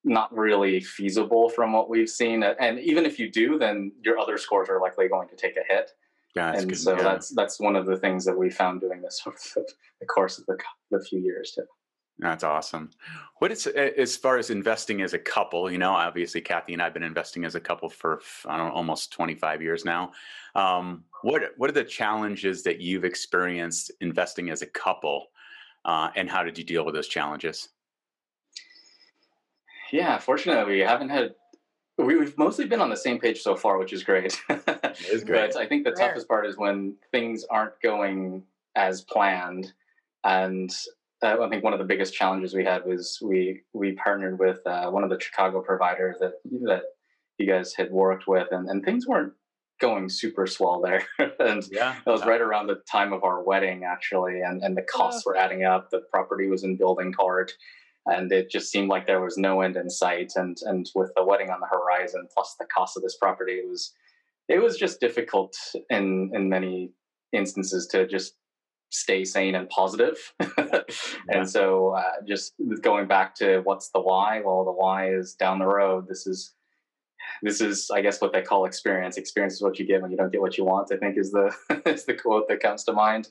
not 0.09 0.35
really 0.37 0.81
feasible 0.81 1.49
from 1.49 1.73
what 1.73 1.89
we've 1.89 2.09
seen. 2.09 2.43
And 2.43 2.79
even 2.81 3.07
if 3.07 3.19
you 3.19 3.31
do, 3.31 3.59
then 3.59 3.93
your 4.03 4.19
other 4.19 4.39
scores 4.39 4.69
are 4.69 4.81
likely 4.81 5.09
going 5.09 5.29
to 5.29 5.37
take 5.37 5.57
a 5.57 5.73
hit. 5.73 5.93
Yeah, 6.35 6.53
and 6.53 6.69
good. 6.69 6.79
so 6.79 6.97
yeah. 6.97 7.03
that's 7.03 7.31
that's 7.31 7.59
one 7.59 7.75
of 7.75 7.87
the 7.87 7.97
things 7.97 8.25
that 8.27 8.37
we 8.37 8.51
found 8.51 8.81
doing 8.81 9.01
this 9.01 9.23
over 9.27 9.37
the 10.01 10.07
course 10.07 10.39
of 10.39 10.47
the, 10.47 10.59
the 10.91 11.03
few 11.05 11.21
years 11.21 11.53
too. 11.53 11.65
That's 12.21 12.43
awesome. 12.43 12.91
What 13.39 13.53
is 13.53 13.67
as 13.67 14.17
far 14.17 14.39
as 14.39 14.51
investing 14.51 15.03
as 15.03 15.15
a 15.15 15.19
couple? 15.19 15.71
You 15.71 15.79
know, 15.79 15.93
obviously, 15.93 16.41
Kathy 16.41 16.73
and 16.73 16.83
I've 16.83 16.93
been 16.93 17.05
investing 17.05 17.45
as 17.45 17.55
a 17.55 17.61
couple 17.61 17.89
for 17.89 18.21
I 18.47 18.57
don't 18.57 18.69
know, 18.69 18.75
almost 18.75 19.13
twenty 19.13 19.35
five 19.35 19.63
years 19.63 19.85
now. 19.85 20.13
Um, 20.55 21.05
what 21.23 21.43
what 21.57 21.71
are 21.71 21.75
the 21.75 21.85
challenges 21.85 22.63
that 22.65 22.81
you've 22.81 23.05
experienced 23.05 23.93
investing 24.01 24.51
as 24.51 24.63
a 24.63 24.67
couple, 24.67 25.29
uh, 25.85 26.11
and 26.17 26.29
how 26.29 26.43
did 26.43 26.59
you 26.59 26.65
deal 26.65 26.85
with 26.85 26.95
those 26.95 27.09
challenges? 27.09 27.69
Yeah, 29.93 30.19
fortunately, 30.19 30.75
we 30.75 30.81
haven't 30.81 31.11
had. 31.11 31.35
We've 31.97 32.37
mostly 32.39 32.65
been 32.67 32.81
on 32.81 32.91
the 32.91 32.97
same 32.97 33.19
page 33.19 33.41
so 33.41 33.57
far, 33.57 33.77
which 33.79 33.93
is 33.93 34.05
great. 34.05 34.41
it 34.49 34.97
is 35.11 35.25
great. 35.25 35.53
but 35.53 35.61
I 35.61 35.67
think 35.67 35.85
the 35.85 35.93
Rare. 35.99 36.09
toughest 36.09 36.29
part 36.29 36.47
is 36.47 36.57
when 36.57 36.95
things 37.11 37.45
aren't 37.51 37.81
going 37.83 38.45
as 38.77 39.03
planned, 39.03 39.73
and 40.25 40.71
uh, 41.23 41.37
I 41.41 41.49
think 41.49 41.65
one 41.65 41.73
of 41.73 41.81
the 41.81 41.85
biggest 41.85 42.15
challenges 42.15 42.55
we 42.55 42.65
had 42.65 42.85
was 42.85 43.19
we 43.23 43.63
we 43.73 43.93
partnered 43.93 44.39
with 44.39 44.65
uh, 44.67 44.91
one 44.91 45.03
of 45.03 45.11
the 45.11 45.19
Chicago 45.21 45.61
providers 45.61 46.17
that 46.21 46.35
that 46.63 46.83
you 47.39 47.47
guys 47.47 47.75
had 47.75 47.91
worked 47.91 48.29
with, 48.29 48.49
and, 48.53 48.69
and 48.69 48.85
things 48.85 49.07
weren't 49.07 49.33
going 49.81 50.09
super 50.09 50.47
swell 50.47 50.81
there. 50.81 51.05
and 51.41 51.65
yeah, 51.71 51.97
it 52.07 52.11
was 52.11 52.21
yeah. 52.21 52.29
right 52.29 52.41
around 52.41 52.67
the 52.67 52.83
time 52.91 53.13
of 53.13 53.25
our 53.25 53.43
wedding, 53.43 53.85
actually, 53.85 54.41
and 54.43 54.63
and 54.63 54.77
the 54.77 54.83
costs 54.83 55.27
were 55.27 55.37
adding 55.37 55.65
up. 55.65 55.91
The 55.91 56.03
property 56.13 56.49
was 56.49 56.63
in 56.63 56.77
building 56.77 57.13
court, 57.13 57.53
and 58.09 58.33
it 58.33 58.51
just 58.51 58.71
seemed 58.71 58.89
like 58.89 59.07
there 59.07 59.21
was 59.21 59.39
no 59.39 59.61
end 59.61 59.77
in 59.77 59.89
sight. 59.91 60.33
And 60.37 60.57
and 60.63 60.89
with 60.95 61.13
the 61.17 61.25
wedding 61.25 61.51
on 61.51 61.61
the 61.61 61.67
horizon, 61.67 62.29
plus 62.33 62.57
the 62.59 62.67
cost 62.67 62.97
of 62.97 63.03
this 63.03 63.17
property, 63.17 63.53
it 63.53 63.69
was 63.69 63.93
it 64.49 64.59
was 64.59 64.77
just 64.77 65.01
difficult 65.01 65.55
in 65.91 66.31
in 66.35 66.49
many 66.49 66.93
instances 67.33 67.87
to 67.89 68.07
just 68.07 68.35
stay 68.91 69.25
sane 69.25 69.55
and 69.55 69.69
positive. 69.69 70.17
yeah. 70.59 70.81
And 71.29 71.49
so, 71.49 71.91
uh, 71.91 72.25
just 72.27 72.55
going 72.81 73.07
back 73.07 73.35
to 73.37 73.61
what's 73.61 73.91
the 73.91 74.01
why? 74.01 74.41
Well, 74.45 74.65
the 74.65 74.73
why 74.73 75.11
is 75.11 75.35
down 75.35 75.59
the 75.59 75.67
road. 75.67 76.07
This 76.09 76.27
is 76.27 76.55
this 77.43 77.61
is, 77.61 77.91
I 77.91 78.01
guess, 78.01 78.21
what 78.21 78.33
they 78.33 78.43
call 78.43 78.65
experience. 78.65 79.17
Experience 79.17 79.55
is 79.55 79.63
what 79.63 79.79
you 79.79 79.87
get 79.87 80.01
when 80.01 80.11
you 80.11 80.17
don't 80.17 80.33
get 80.33 80.41
what 80.41 80.57
you 80.57 80.65
want. 80.65 80.91
I 80.93 80.97
think 80.97 81.19
is 81.19 81.31
the 81.31 81.55
is 81.87 82.05
the 82.05 82.15
quote 82.15 82.49
that 82.49 82.61
comes 82.61 82.85
to 82.85 82.93
mind. 82.93 83.29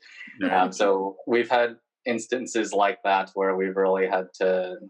Um, 0.49 0.71
so 0.71 1.17
we've 1.25 1.49
had 1.49 1.77
instances 2.07 2.73
like 2.73 2.99
that 3.03 3.29
where 3.33 3.55
we've 3.55 3.75
really 3.75 4.07
had 4.07 4.27
to 4.33 4.71
um, 4.71 4.89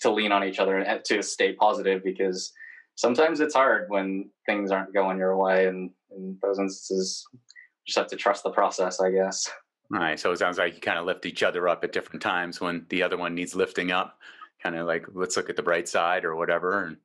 to 0.00 0.10
lean 0.10 0.32
on 0.32 0.44
each 0.44 0.58
other 0.58 0.78
and 0.78 1.04
to 1.04 1.22
stay 1.22 1.52
positive 1.52 2.02
because 2.04 2.52
sometimes 2.96 3.40
it's 3.40 3.54
hard 3.54 3.86
when 3.88 4.28
things 4.46 4.70
aren't 4.70 4.92
going 4.92 5.18
your 5.18 5.36
way 5.36 5.66
and 5.66 5.90
in 6.10 6.36
those 6.42 6.58
instances 6.58 7.24
you 7.32 7.38
just 7.86 7.98
have 7.98 8.08
to 8.08 8.16
trust 8.16 8.42
the 8.42 8.50
process 8.50 9.00
i 9.00 9.10
guess 9.10 9.50
all 9.92 10.00
right 10.00 10.18
so 10.18 10.32
it 10.32 10.38
sounds 10.38 10.58
like 10.58 10.74
you 10.74 10.80
kind 10.80 10.98
of 10.98 11.06
lift 11.06 11.26
each 11.26 11.42
other 11.42 11.68
up 11.68 11.84
at 11.84 11.92
different 11.92 12.20
times 12.20 12.60
when 12.60 12.84
the 12.88 13.02
other 13.02 13.16
one 13.16 13.34
needs 13.34 13.54
lifting 13.54 13.92
up 13.92 14.18
kind 14.62 14.76
of 14.76 14.86
like 14.86 15.06
let's 15.14 15.36
look 15.36 15.48
at 15.48 15.56
the 15.56 15.62
bright 15.62 15.88
side 15.88 16.24
or 16.24 16.34
whatever 16.34 16.84
and 16.84 16.96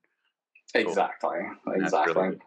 exactly 0.73 1.39
cool. 1.63 1.73
exactly 1.73 2.37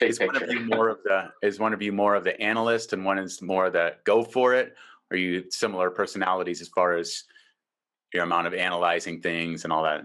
big 0.00 0.10
is 0.10 0.18
picture. 0.18 0.32
one 0.32 0.42
of 0.42 0.50
you 0.50 0.60
more 0.66 0.88
of 0.88 0.98
the 1.04 1.30
is 1.42 1.60
one 1.60 1.72
of 1.72 1.82
you 1.82 1.92
more 1.92 2.14
of 2.14 2.24
the 2.24 2.40
analyst 2.40 2.92
and 2.92 3.04
one 3.04 3.18
is 3.18 3.40
more 3.40 3.70
the 3.70 3.94
go 4.04 4.24
for 4.24 4.54
it? 4.54 4.74
Are 5.10 5.16
you 5.16 5.44
similar 5.50 5.90
personalities 5.90 6.60
as 6.60 6.68
far 6.68 6.96
as 6.96 7.24
your 8.12 8.24
amount 8.24 8.46
of 8.46 8.54
analyzing 8.54 9.20
things 9.20 9.64
and 9.64 9.72
all 9.72 9.82
that? 9.84 10.02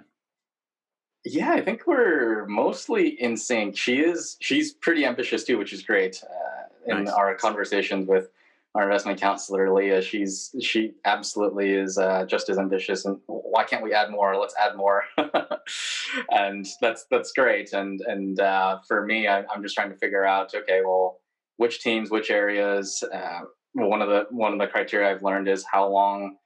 Yeah, 1.24 1.53
I 1.53 1.62
think 1.62 1.88
we're 1.88 2.45
mostly 2.45 3.19
in 3.21 3.35
sync. 3.35 3.77
She 3.77 4.00
is 4.00 4.38
she's 4.41 4.74
pretty 4.74 5.05
ambitious 5.05 5.43
too, 5.43 5.57
which 5.57 5.74
is 5.74 5.81
great. 5.81 6.24
Uh, 6.24 6.91
in 6.91 7.05
Nice. 7.05 7.13
our 7.13 7.33
conversations 7.33 8.07
with 8.07 8.29
our 8.75 8.83
investment 8.83 9.19
counselor 9.19 9.74
Leah, 9.74 10.03
she's 10.03 10.53
she 10.62 10.93
absolutely 11.05 11.74
is 11.74 11.97
uh, 11.97 12.25
just 12.25 12.50
as 12.50 12.59
ambitious. 12.59 13.05
And 13.05 13.19
why 13.25 13.63
can't 13.63 13.81
we 13.81 13.93
add 13.93 14.12
more? 14.12 14.38
Let's 14.38 14.53
add 14.59 14.75
more. 14.75 15.03
and 16.29 16.67
that's 16.79 17.05
that's 17.09 17.31
great. 17.31 17.74
And 17.74 18.01
and 18.01 18.39
uh, 18.39 18.79
for 18.88 19.03
me, 19.03 19.27
I, 19.27 19.43
I'm 19.45 19.63
just 19.63 19.74
trying 19.74 19.89
to 19.89 19.97
figure 19.97 20.25
out 20.25 20.53
okay, 20.53 20.81
well, 20.85 21.21
which 21.57 21.81
teams, 21.81 22.12
which 22.12 22.29
areas. 22.29 23.03
Uh, 23.12 23.41
one 23.75 24.01
of 24.01 24.10
the 24.10 24.25
one 24.32 24.53
of 24.53 24.60
the 24.60 24.67
criteria 24.67 25.12
I've 25.12 25.24
learned 25.24 25.48
is 25.48 25.65
how 25.72 25.88
long 25.88 26.38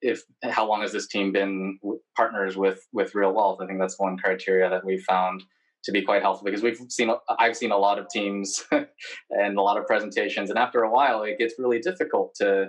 if 0.00 0.22
how 0.42 0.66
long 0.66 0.82
has 0.82 0.92
this 0.92 1.06
team 1.08 1.32
been 1.32 1.78
partners 2.16 2.56
with 2.56 2.86
with 2.92 3.14
real 3.14 3.32
wealth 3.32 3.58
i 3.60 3.66
think 3.66 3.78
that's 3.80 3.98
one 3.98 4.16
criteria 4.16 4.68
that 4.70 4.84
we 4.84 4.98
found 4.98 5.42
to 5.84 5.92
be 5.92 6.02
quite 6.02 6.22
helpful 6.22 6.44
because 6.44 6.62
we've 6.62 6.78
seen 6.88 7.10
i've 7.38 7.56
seen 7.56 7.72
a 7.72 7.76
lot 7.76 7.98
of 7.98 8.08
teams 8.08 8.64
and 9.30 9.58
a 9.58 9.62
lot 9.62 9.76
of 9.76 9.86
presentations 9.86 10.50
and 10.50 10.58
after 10.58 10.82
a 10.82 10.90
while 10.90 11.22
it 11.22 11.38
gets 11.38 11.54
really 11.58 11.80
difficult 11.80 12.34
to 12.34 12.68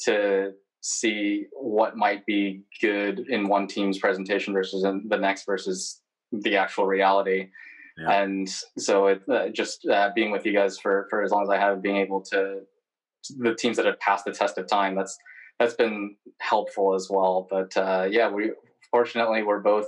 to 0.00 0.50
see 0.80 1.44
what 1.52 1.96
might 1.96 2.26
be 2.26 2.62
good 2.80 3.20
in 3.28 3.48
one 3.48 3.66
team's 3.66 3.98
presentation 3.98 4.52
versus 4.52 4.84
in 4.84 5.04
the 5.08 5.16
next 5.16 5.46
versus 5.46 6.00
the 6.32 6.56
actual 6.56 6.86
reality 6.86 7.48
Yeah. 7.96 8.22
and 8.22 8.48
so 8.76 9.06
it 9.06 9.22
uh, 9.28 9.48
just 9.50 9.86
uh, 9.86 10.10
being 10.14 10.32
with 10.32 10.44
you 10.44 10.52
guys 10.52 10.76
for 10.78 11.06
for 11.08 11.22
as 11.22 11.30
long 11.30 11.42
as 11.44 11.50
i 11.50 11.58
have 11.58 11.80
being 11.82 11.98
able 11.98 12.22
to 12.32 12.62
the 13.38 13.54
teams 13.54 13.76
that 13.76 13.86
have 13.86 14.00
passed 14.00 14.24
the 14.24 14.32
test 14.32 14.58
of 14.58 14.66
time 14.66 14.94
that's 14.94 15.18
that's 15.58 15.74
been 15.74 16.16
helpful 16.38 16.94
as 16.94 17.08
well. 17.10 17.46
But 17.48 17.76
uh, 17.76 18.08
yeah, 18.10 18.30
we 18.30 18.52
fortunately 18.90 19.42
we're 19.42 19.60
both 19.60 19.86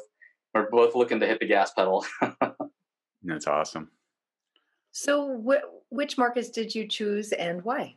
we're 0.55 0.71
both 0.71 0.95
looking 0.95 1.21
to 1.21 1.27
hit 1.27 1.41
the 1.41 1.47
gas 1.47 1.73
pedal. 1.73 2.05
That's 3.23 3.47
awesome. 3.47 3.91
So, 4.93 5.43
wh- 5.47 5.93
which 5.93 6.17
markets 6.17 6.49
did 6.49 6.75
you 6.75 6.89
choose 6.89 7.33
and 7.33 7.63
why? 7.63 7.97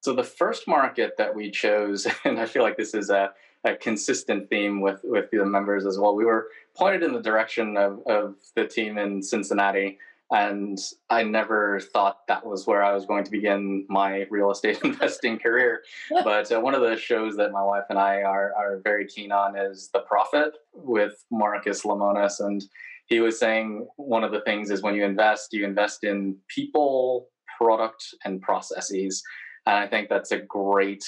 so 0.00 0.14
the 0.14 0.24
first 0.24 0.66
market 0.66 1.16
that 1.18 1.34
we 1.34 1.50
chose, 1.50 2.06
and 2.24 2.40
I 2.40 2.46
feel 2.46 2.62
like 2.62 2.76
this 2.76 2.94
is 2.94 3.10
a, 3.10 3.32
a 3.64 3.76
consistent 3.76 4.48
theme 4.48 4.80
with 4.80 5.00
with 5.04 5.30
the 5.30 5.44
members 5.44 5.86
as 5.86 5.98
well. 5.98 6.14
We 6.14 6.24
were 6.24 6.48
pointed 6.76 7.02
in 7.02 7.12
the 7.12 7.22
direction 7.22 7.76
of 7.76 8.00
of 8.06 8.36
the 8.56 8.66
team 8.66 8.98
in 8.98 9.22
Cincinnati. 9.22 9.98
And 10.30 10.78
I 11.08 11.24
never 11.24 11.80
thought 11.80 12.18
that 12.28 12.46
was 12.46 12.66
where 12.66 12.84
I 12.84 12.92
was 12.92 13.04
going 13.04 13.24
to 13.24 13.30
begin 13.30 13.84
my 13.88 14.26
real 14.30 14.50
estate 14.50 14.80
investing 14.84 15.38
career. 15.38 15.82
But 16.22 16.52
uh, 16.52 16.60
one 16.60 16.74
of 16.74 16.82
the 16.82 16.96
shows 16.96 17.36
that 17.36 17.50
my 17.50 17.62
wife 17.62 17.84
and 17.90 17.98
I 17.98 18.22
are, 18.22 18.52
are 18.56 18.80
very 18.84 19.06
keen 19.06 19.32
on 19.32 19.56
is 19.56 19.90
The 19.92 20.00
Profit 20.00 20.54
with 20.72 21.24
Marcus 21.32 21.82
Lemonis. 21.82 22.38
And 22.38 22.62
he 23.06 23.18
was 23.18 23.40
saying 23.40 23.88
one 23.96 24.22
of 24.22 24.30
the 24.30 24.40
things 24.42 24.70
is 24.70 24.82
when 24.82 24.94
you 24.94 25.04
invest, 25.04 25.52
you 25.52 25.64
invest 25.64 26.04
in 26.04 26.36
people, 26.48 27.28
product, 27.58 28.04
and 28.24 28.40
processes. 28.40 29.22
And 29.66 29.76
I 29.76 29.88
think 29.88 30.08
that's 30.08 30.30
a 30.30 30.38
great 30.38 31.04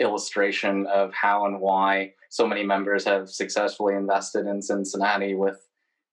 illustration 0.00 0.86
of 0.92 1.14
how 1.14 1.46
and 1.46 1.60
why 1.60 2.12
so 2.30 2.46
many 2.48 2.64
members 2.64 3.04
have 3.04 3.30
successfully 3.30 3.94
invested 3.94 4.46
in 4.46 4.60
Cincinnati 4.60 5.34
with 5.34 5.60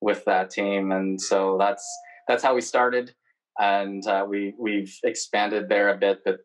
with 0.02 0.26
that 0.26 0.50
team. 0.50 0.92
And 0.92 1.20
so 1.20 1.58
that's 1.58 1.86
that's 2.28 2.44
how 2.44 2.56
we 2.56 2.62
started, 2.62 3.14
and 3.60 4.06
uh, 4.08 4.26
we 4.28 4.54
we've 4.60 4.98
expanded 5.04 5.70
there 5.70 5.90
a 5.90 5.98
bit. 5.98 6.20
But 6.26 6.40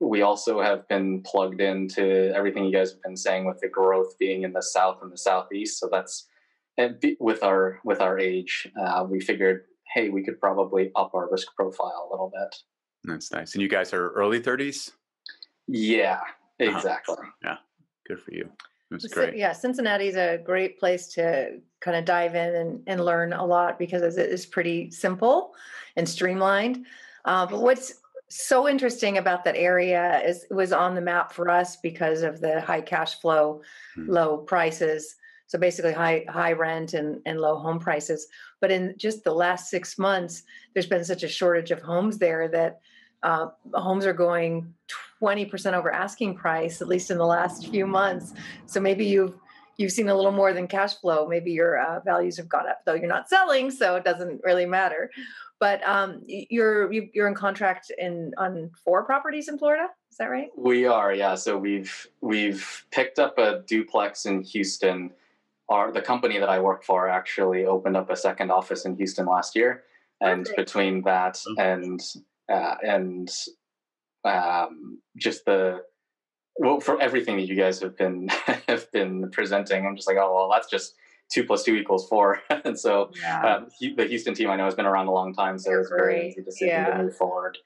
we 0.00 0.22
also 0.22 0.60
have 0.60 0.86
been 0.88 1.22
plugged 1.22 1.60
into 1.60 2.32
everything 2.34 2.64
you 2.64 2.72
guys 2.72 2.92
have 2.92 3.02
been 3.02 3.16
saying 3.16 3.46
with 3.46 3.58
the 3.60 3.68
growth 3.68 4.16
being 4.18 4.42
in 4.42 4.52
the 4.52 4.62
south 4.62 4.98
and 5.02 5.10
the 5.12 5.18
southeast. 5.18 5.78
So 5.80 5.88
that's 5.90 6.26
and 6.76 7.02
with 7.20 7.42
our 7.42 7.80
with 7.84 8.00
our 8.00 8.18
age, 8.18 8.68
uh, 8.80 9.04
we 9.08 9.20
figured, 9.20 9.64
hey, 9.94 10.08
we 10.08 10.22
could 10.22 10.40
probably 10.40 10.90
up 10.96 11.10
our 11.14 11.28
risk 11.30 11.48
profile 11.56 12.08
a 12.08 12.10
little 12.12 12.30
bit. 12.32 12.54
That's 13.04 13.32
nice. 13.32 13.54
And 13.54 13.62
you 13.62 13.68
guys 13.68 13.92
are 13.92 14.10
early 14.10 14.40
30s? 14.40 14.90
Yeah, 15.66 16.20
Uh-huh. 16.60 16.76
exactly. 16.76 17.16
Good 18.06 18.20
for 18.20 18.32
you. 18.32 18.48
That's 18.90 19.02
Cin- 19.06 19.12
great. 19.12 19.36
Yeah, 19.36 19.52
Cincinnati's 19.52 20.16
a 20.16 20.38
great 20.38 20.78
place 20.78 21.08
to 21.08 21.60
kind 21.80 21.96
of 21.96 22.04
dive 22.04 22.34
in 22.34 22.54
and, 22.54 22.82
and 22.86 23.04
learn 23.04 23.32
a 23.32 23.44
lot 23.44 23.78
because 23.78 24.02
it 24.02 24.30
is 24.30 24.46
pretty 24.46 24.90
simple 24.90 25.54
and 25.96 26.08
streamlined. 26.08 26.86
Uh, 27.24 27.46
but 27.46 27.60
what's 27.60 27.94
so 28.28 28.68
interesting 28.68 29.18
about 29.18 29.44
that 29.44 29.56
area 29.56 30.20
is 30.24 30.44
it 30.44 30.52
was 30.52 30.72
on 30.72 30.94
the 30.94 31.00
map 31.00 31.32
for 31.32 31.48
us 31.48 31.76
because 31.76 32.22
of 32.22 32.40
the 32.40 32.60
high 32.60 32.80
cash 32.80 33.20
flow, 33.20 33.62
Hmm. 33.94 34.10
low 34.10 34.38
prices. 34.38 35.16
So 35.46 35.58
basically 35.58 35.94
high 35.94 36.26
high 36.28 36.52
rent 36.52 36.92
and, 36.92 37.22
and 37.24 37.40
low 37.40 37.56
home 37.58 37.78
prices. 37.78 38.26
But 38.60 38.70
in 38.70 38.94
just 38.98 39.24
the 39.24 39.32
last 39.32 39.70
six 39.70 39.98
months, 39.98 40.42
there's 40.74 40.86
been 40.86 41.04
such 41.04 41.22
a 41.22 41.28
shortage 41.28 41.70
of 41.70 41.80
homes 41.80 42.18
there 42.18 42.48
that 42.48 42.80
uh, 43.22 43.48
homes 43.72 44.04
are 44.04 44.12
going 44.12 44.72
20% 45.20 45.72
over 45.72 45.90
asking 45.90 46.34
price, 46.36 46.80
at 46.80 46.86
least 46.86 47.10
in 47.10 47.18
the 47.18 47.26
last 47.26 47.68
few 47.68 47.86
months. 47.86 48.34
So 48.66 48.78
maybe 48.80 49.06
you've 49.06 49.34
you've 49.78 49.92
seen 49.92 50.08
a 50.08 50.14
little 50.14 50.32
more 50.32 50.52
than 50.52 50.66
cash 50.66 50.94
flow. 50.96 51.26
Maybe 51.26 51.52
your 51.52 51.78
uh, 51.80 52.00
values 52.04 52.36
have 52.36 52.48
gone 52.48 52.68
up, 52.68 52.80
though 52.84 52.94
you're 52.94 53.06
not 53.08 53.28
selling, 53.30 53.70
so 53.70 53.94
it 53.96 54.04
doesn't 54.04 54.42
really 54.44 54.66
matter. 54.66 55.10
But 55.60 55.82
um, 55.88 56.22
you're 56.26 56.92
you- 56.92 57.08
you're 57.14 57.26
in 57.28 57.34
contract 57.34 57.90
in 57.96 58.32
on 58.36 58.70
four 58.84 59.04
properties 59.04 59.48
in 59.48 59.58
Florida. 59.58 59.88
Is 60.10 60.18
that 60.18 60.26
right? 60.30 60.48
We 60.56 60.84
are, 60.86 61.12
yeah. 61.14 61.34
So 61.36 61.56
we've 61.56 62.06
we've 62.20 62.84
picked 62.90 63.18
up 63.18 63.38
a 63.38 63.62
duplex 63.66 64.26
in 64.26 64.42
Houston. 64.42 65.10
Our 65.68 65.90
the 65.92 66.02
company 66.02 66.38
that 66.38 66.48
I 66.48 66.60
work 66.60 66.82
for 66.84 67.08
actually 67.08 67.64
opened 67.66 67.96
up 67.96 68.10
a 68.10 68.16
second 68.16 68.50
office 68.50 68.84
in 68.84 68.96
Houston 68.96 69.26
last 69.26 69.54
year, 69.56 69.82
and 70.20 70.44
Perfect. 70.44 70.56
between 70.58 71.02
that 71.02 71.40
and 71.58 72.00
uh, 72.48 72.76
and 72.82 73.28
um, 74.24 75.00
just 75.16 75.44
the 75.44 75.82
well, 76.58 76.80
for 76.80 77.00
everything 77.00 77.36
that 77.36 77.46
you 77.46 77.54
guys 77.54 77.80
have 77.80 77.96
been 77.96 78.28
have 78.68 78.90
been 78.92 79.30
presenting, 79.30 79.86
I'm 79.86 79.96
just 79.96 80.08
like, 80.08 80.16
oh 80.18 80.34
well, 80.34 80.50
that's 80.52 80.68
just 80.70 80.94
two 81.30 81.44
plus 81.44 81.62
two 81.62 81.76
equals 81.76 82.08
four, 82.08 82.40
and 82.64 82.78
so 82.78 83.10
Yeah. 83.20 83.42
um, 83.56 83.68
the 83.96 84.04
Houston 84.06 84.34
team 84.34 84.50
I 84.50 84.56
know 84.56 84.64
has 84.64 84.74
been 84.74 84.86
around 84.86 85.06
a 85.08 85.12
long 85.12 85.34
time, 85.34 85.58
so 85.58 85.70
They're 85.70 85.80
it's 85.80 85.90
a 85.90 85.94
very 85.94 86.28
easy 86.28 86.42
decision 86.42 86.68
Yeah. 86.68 86.96
to 86.96 87.02
move 87.04 87.16
forward. 87.16 87.58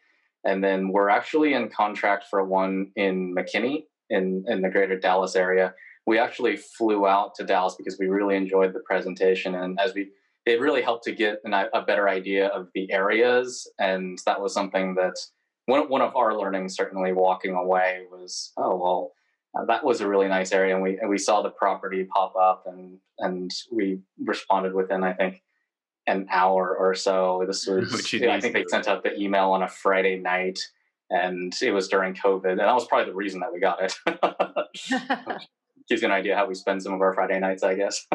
And 0.44 0.62
then 0.62 0.88
we're 0.88 1.08
actually 1.08 1.54
in 1.54 1.68
contract 1.68 2.24
for 2.28 2.42
one 2.44 2.90
in 2.96 3.34
McKinney 3.34 3.84
in 4.10 4.44
in 4.48 4.60
the 4.62 4.68
greater 4.70 4.98
Dallas 4.98 5.36
area. 5.36 5.74
We 6.04 6.18
actually 6.18 6.56
flew 6.56 7.06
out 7.06 7.36
to 7.36 7.44
Dallas 7.44 7.76
because 7.76 7.96
we 7.98 8.06
really 8.08 8.36
enjoyed 8.36 8.72
the 8.72 8.80
presentation, 8.80 9.54
and 9.54 9.78
as 9.80 9.94
we 9.94 10.10
it 10.44 10.60
really 10.60 10.82
helped 10.82 11.04
to 11.04 11.12
get 11.12 11.38
an, 11.44 11.54
a 11.54 11.82
better 11.82 12.08
idea 12.08 12.48
of 12.48 12.66
the 12.74 12.90
areas, 12.90 13.70
and 13.78 14.18
that 14.26 14.40
was 14.40 14.52
something 14.52 14.96
that 14.96 15.14
one 15.66 15.88
one 15.88 16.02
of 16.02 16.16
our 16.16 16.38
learnings 16.38 16.74
certainly 16.74 17.12
walking 17.12 17.54
away 17.54 18.02
was 18.10 18.52
oh 18.56 18.76
well 18.76 19.12
uh, 19.54 19.64
that 19.66 19.84
was 19.84 20.00
a 20.00 20.08
really 20.08 20.28
nice 20.28 20.52
area 20.52 20.74
and 20.74 20.82
we 20.82 20.98
and 20.98 21.10
we 21.10 21.18
saw 21.18 21.42
the 21.42 21.50
property 21.50 22.04
pop 22.04 22.34
up 22.36 22.64
and 22.66 22.98
and 23.18 23.50
we 23.70 24.00
responded 24.24 24.74
within 24.74 25.04
I 25.04 25.12
think 25.12 25.42
an 26.06 26.26
hour 26.30 26.76
or 26.76 26.94
so. 26.94 27.44
This 27.46 27.66
was 27.68 27.92
I 28.14 28.40
think 28.40 28.54
they 28.54 28.64
sent 28.68 28.88
out 28.88 29.02
the 29.02 29.18
email 29.18 29.50
on 29.50 29.62
a 29.62 29.68
Friday 29.68 30.18
night 30.18 30.58
and 31.10 31.54
it 31.60 31.72
was 31.72 31.88
during 31.88 32.14
COVID 32.14 32.50
and 32.50 32.60
that 32.60 32.74
was 32.74 32.86
probably 32.86 33.10
the 33.10 33.16
reason 33.16 33.40
that 33.40 33.52
we 33.52 33.60
got 33.60 33.82
it. 33.82 33.94
Gives 35.88 36.02
you 36.02 36.08
an 36.08 36.12
idea 36.12 36.36
how 36.36 36.46
we 36.46 36.54
spend 36.54 36.82
some 36.82 36.94
of 36.94 37.00
our 37.00 37.14
Friday 37.14 37.38
nights, 37.38 37.62
I 37.62 37.74
guess. 37.74 38.06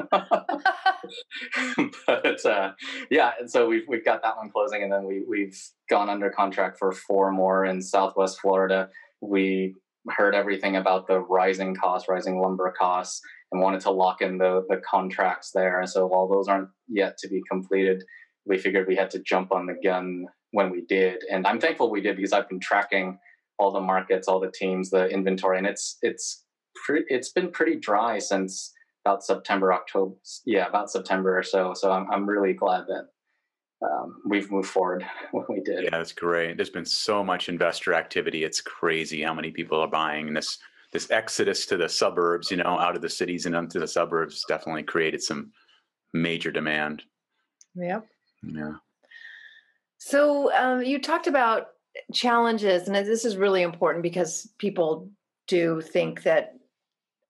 but 2.08 2.46
uh, 2.46 2.72
yeah, 3.10 3.32
and 3.40 3.50
so 3.50 3.68
we've 3.68 3.84
we've 3.88 4.06
got 4.06 4.22
that 4.24 4.38
one 4.38 4.50
closing, 4.50 4.84
and 4.84 4.92
then 4.92 5.04
we 5.04 5.24
we've 5.28 5.58
gone 5.90 6.10
under 6.10 6.30
contract 6.30 6.78
for 6.80 6.92
four 6.92 7.32
more 7.32 7.66
in 7.66 7.82
Southwest 7.82 8.40
Florida. 8.40 8.90
We 9.22 9.76
heard 10.10 10.36
everything 10.36 10.76
about 10.78 11.08
the 11.08 11.20
rising 11.20 11.76
costs, 11.76 12.08
rising 12.08 12.40
lumber 12.40 12.74
costs, 12.78 13.22
and 13.52 13.62
wanted 13.62 13.82
to 13.82 13.92
lock 13.92 14.22
in 14.22 14.38
the 14.38 14.64
the 14.70 14.82
contracts 14.90 15.52
there. 15.54 15.80
And 15.80 15.90
so 15.90 16.08
while 16.08 16.28
those 16.28 16.48
aren't 16.48 16.70
yet 16.88 17.18
to 17.20 17.28
be 17.28 17.42
completed, 17.50 18.04
we 18.46 18.58
figured 18.58 18.88
we 18.88 18.96
had 18.96 19.12
to 19.12 19.20
jump 19.20 19.52
on 19.52 19.66
the 19.66 19.76
gun 19.84 20.26
when 20.52 20.72
we 20.72 20.86
did. 20.88 21.24
And 21.32 21.46
I'm 21.46 21.60
thankful 21.60 21.92
we 21.92 22.02
did 22.02 22.16
because 22.16 22.34
I've 22.34 22.50
been 22.50 22.60
tracking 22.60 23.20
all 23.60 23.72
the 23.72 23.82
markets, 23.82 24.28
all 24.28 24.40
the 24.40 24.52
teams, 24.52 24.90
the 24.90 25.08
inventory, 25.08 25.58
and 25.58 25.68
it's 25.68 25.98
it's 26.02 26.44
pre- 26.86 27.06
it's 27.08 27.30
been 27.30 27.52
pretty 27.52 27.76
dry 27.76 28.20
since 28.20 28.74
about 29.06 29.24
September, 29.24 29.74
October. 29.74 30.16
Yeah, 30.46 30.68
about 30.68 30.92
September 30.92 31.38
or 31.38 31.44
so. 31.44 31.74
So 31.74 31.92
I'm 31.92 32.10
I'm 32.12 32.28
really 32.28 32.54
glad 32.54 32.86
that 32.88 33.08
um, 33.82 34.22
we've 34.26 34.52
moved 34.52 34.70
forward 34.70 35.06
when 35.32 35.46
we 35.50 35.62
did. 35.62 35.84
Yeah, 35.84 35.92
that's 35.92 36.14
great. 36.14 36.58
There's 36.58 36.70
been 36.70 36.86
so 36.86 37.24
much 37.24 37.50
investor 37.50 37.94
activity. 37.94 38.44
It's 38.44 38.62
crazy 38.62 39.22
how 39.22 39.34
many 39.34 39.52
people 39.52 39.80
are 39.80 39.88
buying. 39.88 40.34
This 40.34 40.58
this 40.94 41.12
exodus 41.12 41.66
to 41.68 41.78
the 41.78 41.90
suburbs, 41.90 42.50
you 42.50 42.58
know, 42.58 42.80
out 42.80 42.96
of 42.96 43.02
the 43.02 43.10
cities 43.10 43.46
and 43.46 43.56
into 43.56 43.80
the 43.80 43.88
suburbs 43.88 44.46
definitely 44.48 44.84
created 44.84 45.22
some 45.22 45.52
major 46.14 46.52
demand. 46.52 47.04
yep. 47.76 48.06
Yeah. 48.42 48.76
So 49.98 50.54
um, 50.54 50.84
you 50.84 51.00
talked 51.02 51.28
about 51.28 51.70
challenges, 52.14 52.88
and 52.88 52.96
this 52.96 53.26
is 53.26 53.36
really 53.36 53.64
important 53.64 54.04
because 54.04 54.50
people 54.58 55.10
do 55.48 55.82
think 55.82 56.24
that 56.24 56.57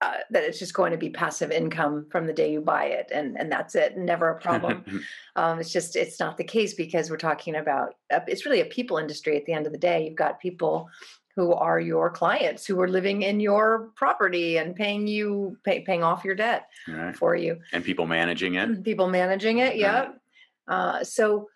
uh, 0.02 0.14
that 0.30 0.44
it's 0.44 0.60
just 0.60 0.74
going 0.74 0.92
to 0.92 0.98
be 0.98 1.10
passive 1.10 1.52
income 1.52 2.06
from 2.12 2.28
the 2.28 2.34
day 2.34 2.52
you 2.52 2.62
buy 2.62 2.86
it, 2.86 3.10
and 3.14 3.38
and 3.40 3.52
that's 3.52 3.76
it, 3.76 3.98
never 3.98 4.30
a 4.30 4.40
problem. 4.40 4.84
um, 5.36 5.60
it's 5.60 5.72
just 5.72 5.96
it's 5.96 6.20
not 6.20 6.38
the 6.38 6.44
case 6.44 6.74
because 6.74 7.10
we're 7.10 7.18
talking 7.18 7.56
about 7.56 7.96
uh, 8.14 8.20
it's 8.28 8.46
really 8.46 8.62
a 8.62 8.66
people 8.66 8.98
industry. 8.98 9.38
At 9.38 9.46
the 9.46 9.54
end 9.54 9.66
of 9.66 9.72
the 9.72 9.80
day, 9.80 10.06
you've 10.06 10.16
got 10.16 10.40
people 10.40 10.90
who 11.38 11.54
are 11.54 11.80
your 11.80 12.10
clients 12.10 12.66
who 12.66 12.82
are 12.82 12.88
living 12.88 13.22
in 13.22 13.40
your 13.40 13.92
property 13.96 14.58
and 14.58 14.76
paying 14.76 15.06
you 15.06 15.56
pay, 15.64 15.82
paying 15.82 16.04
off 16.04 16.26
your 16.26 16.34
debt 16.34 16.68
right. 16.88 17.16
for 17.16 17.36
you. 17.36 17.60
And 17.72 17.84
people 17.84 18.08
managing 18.08 18.56
it. 18.56 18.84
People 18.84 19.08
managing 19.08 19.60
it 19.60 19.78
yeah 19.78 20.10
uh, 20.68 21.04
so 21.04 21.48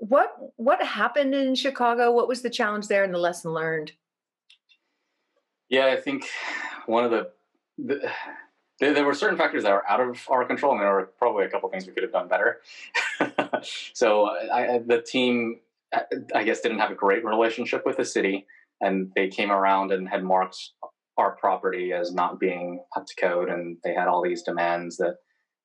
what 0.00 0.34
what 0.56 0.82
happened 0.82 1.34
in 1.34 1.54
chicago? 1.54 2.10
What 2.10 2.26
was 2.26 2.42
the 2.42 2.50
challenge 2.50 2.88
there 2.88 3.04
and 3.04 3.14
the 3.14 3.18
lesson 3.18 3.52
learned? 3.52 3.92
Yeah 5.68 5.86
i 5.86 5.96
think 5.96 6.28
one 6.86 7.04
of 7.04 7.12
the, 7.12 7.30
the 7.78 8.10
there, 8.80 9.04
were 9.04 9.14
certain 9.14 9.38
factors 9.38 9.62
that 9.62 9.72
were 9.72 9.88
out 9.88 10.00
of 10.00 10.18
our 10.28 10.44
control 10.44 10.72
and 10.72 10.80
there 10.80 10.92
were 10.92 11.12
probably 11.18 11.44
a 11.44 11.48
couple 11.48 11.68
things 11.68 11.86
we 11.86 11.92
could 11.92 12.02
have 12.02 12.12
done 12.12 12.28
better. 12.28 12.60
So 13.94 14.28
I, 14.52 14.80
the 14.84 15.00
team 15.00 15.60
i 16.34 16.42
guess 16.42 16.60
didn't 16.60 16.78
have 16.78 16.90
a 16.90 16.96
great 16.96 17.24
relationship 17.24 17.84
with 17.84 17.96
the 17.96 18.04
city 18.04 18.46
and 18.80 19.12
they 19.14 19.28
came 19.28 19.52
around 19.52 19.92
and 19.92 20.08
had 20.08 20.24
marked 20.24 20.70
our 21.18 21.36
property 21.36 21.92
as 21.92 22.12
not 22.12 22.40
being 22.40 22.82
up 22.96 23.06
to 23.06 23.14
code 23.20 23.48
and 23.48 23.76
they 23.84 23.94
had 23.94 24.08
all 24.08 24.22
these 24.22 24.42
demands 24.42 24.96
that 24.96 25.16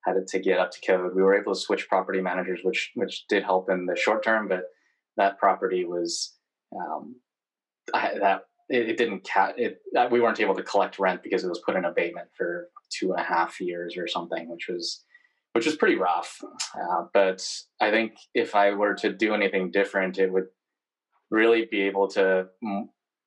had 0.04 0.14
to 0.28 0.38
get 0.38 0.58
up 0.58 0.70
to 0.70 0.80
code. 0.86 1.14
We 1.14 1.22
were 1.22 1.34
able 1.34 1.54
to 1.54 1.60
switch 1.60 1.88
property 1.88 2.20
managers 2.20 2.60
which 2.62 2.92
which 2.94 3.26
did 3.28 3.42
help 3.42 3.70
in 3.70 3.86
the 3.86 3.96
short 3.96 4.22
term 4.22 4.48
but 4.48 4.64
that 5.16 5.38
property 5.38 5.84
was 5.84 6.34
um, 6.76 7.16
I, 7.94 8.18
that 8.20 8.42
it, 8.68 8.90
it 8.90 8.96
didn't 8.96 9.24
cat 9.24 9.54
it 9.56 9.80
we 10.10 10.20
weren't 10.20 10.40
able 10.40 10.54
to 10.54 10.62
collect 10.62 10.98
rent 10.98 11.22
because 11.22 11.44
it 11.44 11.48
was 11.48 11.62
put 11.64 11.76
in 11.76 11.84
abatement 11.84 12.28
for 12.36 12.68
two 12.90 13.12
and 13.12 13.20
a 13.20 13.24
half 13.24 13.60
years 13.60 13.96
or 13.96 14.06
something 14.06 14.48
which 14.50 14.68
was 14.68 15.04
which 15.54 15.66
was 15.66 15.76
pretty 15.76 15.96
rough 15.96 16.38
uh, 16.74 17.04
but 17.12 17.46
i 17.80 17.90
think 17.90 18.12
if 18.34 18.54
i 18.54 18.70
were 18.70 18.94
to 18.94 19.12
do 19.12 19.34
anything 19.34 19.70
different 19.70 20.18
it 20.18 20.32
would 20.32 20.46
really 21.30 21.66
be 21.70 21.82
able 21.82 22.08
to 22.08 22.46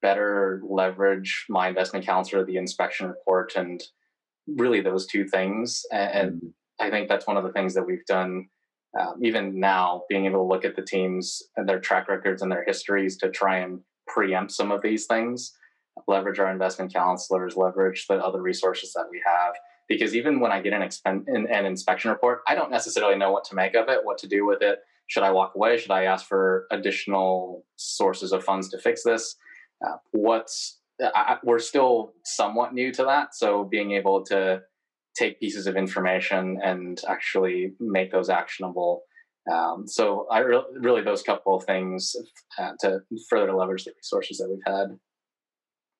better 0.01 0.61
leverage 0.67 1.45
my 1.49 1.67
investment 1.67 2.05
counselor, 2.05 2.43
the 2.43 2.57
inspection 2.57 3.07
report, 3.07 3.53
and 3.55 3.81
really 4.47 4.81
those 4.81 5.05
two 5.05 5.25
things. 5.25 5.83
And 5.91 6.33
mm-hmm. 6.33 6.47
I 6.79 6.89
think 6.89 7.07
that's 7.07 7.27
one 7.27 7.37
of 7.37 7.43
the 7.43 7.51
things 7.51 7.73
that 7.75 7.85
we've 7.85 8.05
done. 8.07 8.47
Um, 8.99 9.23
even 9.23 9.57
now, 9.59 10.03
being 10.09 10.25
able 10.25 10.39
to 10.39 10.49
look 10.49 10.65
at 10.65 10.75
the 10.75 10.81
teams 10.81 11.41
and 11.55 11.69
their 11.69 11.79
track 11.79 12.09
records 12.09 12.41
and 12.41 12.51
their 12.51 12.65
histories 12.65 13.15
to 13.17 13.29
try 13.29 13.59
and 13.59 13.79
preempt 14.13 14.51
some 14.51 14.71
of 14.71 14.81
these 14.81 15.05
things, 15.05 15.53
leverage 16.07 16.39
our 16.39 16.51
investment 16.51 16.93
counselors, 16.93 17.55
leverage 17.55 18.07
the 18.07 18.15
other 18.15 18.41
resources 18.41 18.93
that 18.93 19.05
we 19.11 19.21
have. 19.25 19.53
Because 19.87 20.15
even 20.15 20.39
when 20.39 20.51
I 20.51 20.61
get 20.61 20.73
an, 20.73 20.81
expen- 20.81 21.25
an 21.27 21.65
inspection 21.65 22.11
report, 22.11 22.41
I 22.47 22.55
don't 22.55 22.71
necessarily 22.71 23.17
know 23.17 23.31
what 23.31 23.43
to 23.45 23.55
make 23.55 23.75
of 23.75 23.89
it, 23.89 23.99
what 24.03 24.17
to 24.19 24.27
do 24.27 24.45
with 24.45 24.61
it. 24.61 24.79
Should 25.07 25.23
I 25.23 25.31
walk 25.31 25.53
away? 25.55 25.77
Should 25.77 25.91
I 25.91 26.05
ask 26.05 26.25
for 26.25 26.65
additional 26.71 27.65
sources 27.75 28.31
of 28.31 28.43
funds 28.43 28.69
to 28.69 28.79
fix 28.79 29.03
this? 29.03 29.35
uh, 29.85 29.97
what's 30.11 30.79
I, 31.01 31.37
we're 31.43 31.59
still 31.59 32.13
somewhat 32.23 32.73
new 32.73 32.91
to 32.93 33.03
that 33.05 33.33
so 33.33 33.63
being 33.63 33.91
able 33.91 34.23
to 34.25 34.61
take 35.17 35.39
pieces 35.39 35.67
of 35.67 35.75
information 35.75 36.59
and 36.63 37.01
actually 37.07 37.73
make 37.79 38.11
those 38.11 38.29
actionable 38.29 39.03
um, 39.51 39.87
so 39.87 40.27
i 40.29 40.39
re- 40.39 40.63
really 40.79 41.01
those 41.01 41.23
couple 41.23 41.55
of 41.55 41.63
things 41.63 42.15
uh, 42.59 42.71
to 42.79 42.99
further 43.29 43.53
leverage 43.53 43.85
the 43.85 43.93
resources 43.95 44.37
that 44.37 44.49
we've 44.49 44.59
had 44.65 44.97